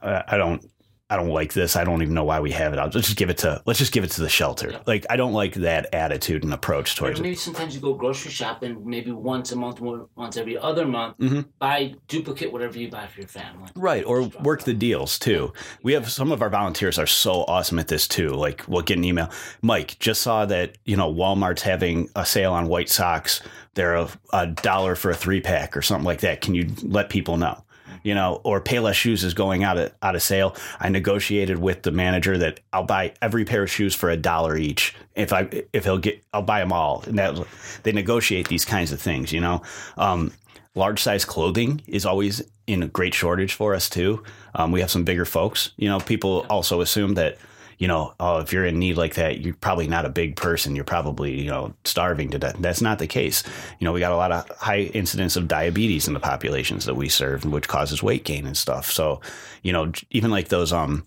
[0.03, 0.70] I don't,
[1.11, 1.75] I don't like this.
[1.75, 2.79] I don't even know why we have it.
[2.79, 4.71] I'll just give it to let's just give it to the shelter.
[4.71, 4.79] Yeah.
[4.87, 7.33] Like I don't like that attitude and approach towards maybe it.
[7.33, 11.41] Maybe sometimes you go grocery shopping, maybe once a month, once every other month, mm-hmm.
[11.59, 13.69] buy duplicate whatever you buy for your family.
[13.75, 15.53] Right, or work the deals too.
[15.83, 18.29] We have some of our volunteers are so awesome at this too.
[18.29, 19.31] Like we'll get an email.
[19.63, 23.43] Mike just saw that you know Walmart's having a sale on white socks.
[23.75, 26.41] They're a, a dollar for a three pack or something like that.
[26.41, 27.65] Can you let people know?
[28.03, 30.57] You know, or Payless Shoes is going out of out of sale.
[30.79, 34.57] I negotiated with the manager that I'll buy every pair of shoes for a dollar
[34.57, 34.95] each.
[35.15, 37.05] If I if he'll get, I'll buy them all.
[37.07, 37.47] And that
[37.83, 39.63] they negotiate these kinds of things, you know.
[39.97, 40.33] Um,
[40.75, 44.23] large size clothing is always in a great shortage for us too.
[44.55, 45.73] Um, we have some bigger folks.
[45.77, 47.39] You know, people also assume that
[47.81, 50.77] you know, oh, if you're in need like that, you're probably not a big person.
[50.77, 52.57] You're probably, you know, starving to death.
[52.61, 53.43] That's not the case.
[53.79, 56.95] You know, we got a lot of high incidence of diabetes in the populations that
[56.95, 58.93] we serve, which causes weight gain and stuff.
[58.93, 59.23] So,
[59.63, 61.07] you know, even like those, um,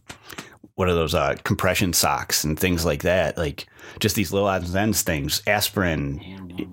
[0.76, 3.38] what are those uh, compression socks and things like that?
[3.38, 3.68] Like
[4.00, 5.44] just these little odds and ends things.
[5.46, 6.20] Aspirin,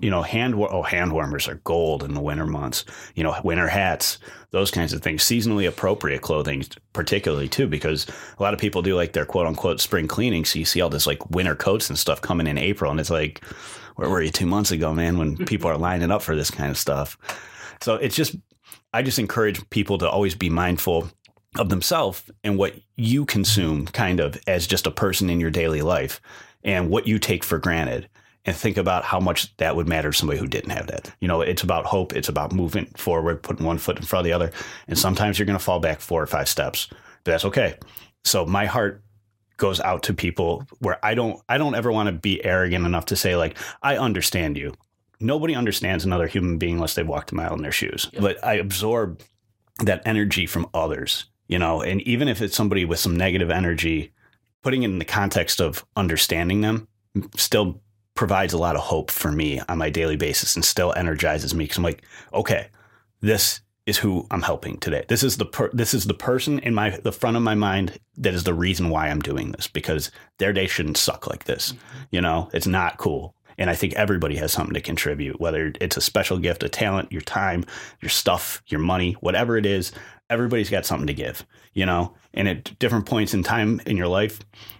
[0.01, 2.83] you know, hand oh hand warmers are gold in the winter months.
[3.13, 4.17] You know, winter hats,
[4.49, 5.23] those kinds of things.
[5.23, 8.07] Seasonally appropriate clothing, particularly too, because
[8.39, 10.45] a lot of people do like their quote unquote spring cleaning.
[10.45, 13.11] So you see all this like winter coats and stuff coming in April, and it's
[13.11, 13.43] like,
[13.97, 15.19] where were you two months ago, man?
[15.19, 17.17] When people are lining up for this kind of stuff.
[17.81, 18.35] So it's just,
[18.93, 21.07] I just encourage people to always be mindful
[21.59, 25.81] of themselves and what you consume kind of as just a person in your daily
[25.81, 26.21] life
[26.63, 28.07] and what you take for granted
[28.45, 31.13] and think about how much that would matter to somebody who didn't have that.
[31.19, 34.25] You know, it's about hope, it's about moving forward, putting one foot in front of
[34.25, 34.51] the other.
[34.87, 36.87] And sometimes you're going to fall back four or five steps,
[37.23, 37.75] but that's okay.
[38.23, 39.03] So my heart
[39.57, 43.05] goes out to people where I don't I don't ever want to be arrogant enough
[43.07, 44.73] to say like I understand you.
[45.19, 48.09] Nobody understands another human being unless they've walked a mile in their shoes.
[48.11, 48.21] Yep.
[48.23, 49.21] But I absorb
[49.83, 54.13] that energy from others you know, and even if it's somebody with some negative energy,
[54.63, 56.87] putting it in the context of understanding them
[57.35, 57.81] still
[58.15, 61.65] provides a lot of hope for me on my daily basis and still energizes me
[61.65, 62.69] because I'm like, okay,
[63.19, 65.03] this is who I'm helping today.
[65.09, 67.99] This is the per- this is the person in my the front of my mind
[68.15, 71.73] that is the reason why I'm doing this because their day shouldn't suck like this.
[71.73, 72.03] Mm-hmm.
[72.11, 73.35] You know, it's not cool.
[73.57, 77.11] And I think everybody has something to contribute, whether it's a special gift, a talent,
[77.11, 77.65] your time,
[78.01, 79.91] your stuff, your money, whatever it is
[80.31, 84.07] everybody's got something to give, you know, and at different points in time in your
[84.07, 84.39] life,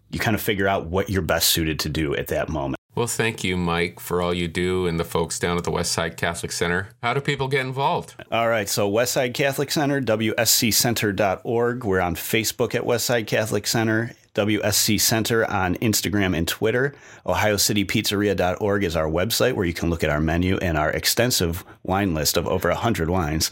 [0.10, 2.78] you kind of figure out what you're best suited to do at that moment.
[2.94, 6.18] Well, thank you, Mike, for all you do and the folks down at the Westside
[6.18, 6.90] Catholic Center.
[7.02, 8.16] How do people get involved?
[8.32, 8.68] All right.
[8.68, 11.86] So, Westside Catholic Center, WSCCenter.org.
[11.86, 16.94] We're on Facebook at Westside Catholic Center, WSC Center on Instagram and Twitter.
[17.26, 22.14] OhioCityPizzeria.org is our website where you can look at our menu and our extensive wine
[22.14, 23.52] list of over 100 wines.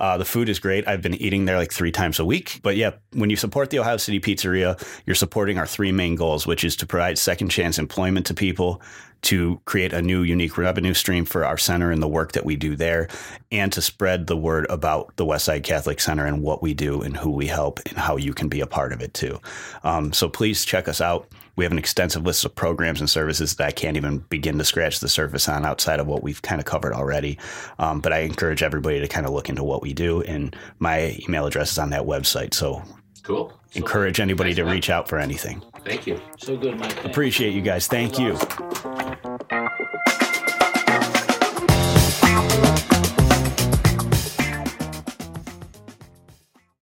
[0.00, 0.88] Uh, the food is great.
[0.88, 2.58] I've been eating there like three times a week.
[2.62, 6.46] But yeah, when you support the Ohio City Pizzeria, you're supporting our three main goals,
[6.46, 8.80] which is to provide second chance employment to people,
[9.22, 12.56] to create a new unique revenue stream for our center and the work that we
[12.56, 13.08] do there,
[13.52, 17.14] and to spread the word about the Westside Catholic Center and what we do and
[17.14, 19.38] who we help and how you can be a part of it too.
[19.84, 21.28] Um, so please check us out.
[21.56, 24.64] We have an extensive list of programs and services that I can't even begin to
[24.64, 27.38] scratch the surface on outside of what we've kind of covered already.
[27.78, 31.18] Um, but I encourage everybody to kind of look into what we do, and my
[31.26, 32.54] email address is on that website.
[32.54, 32.82] So
[33.22, 33.52] cool.
[33.70, 35.62] So encourage anybody to reach out for anything.
[35.84, 36.20] Thank you.
[36.38, 37.04] So good, Mike.
[37.04, 37.86] Appreciate you guys.
[37.86, 38.38] Thank you.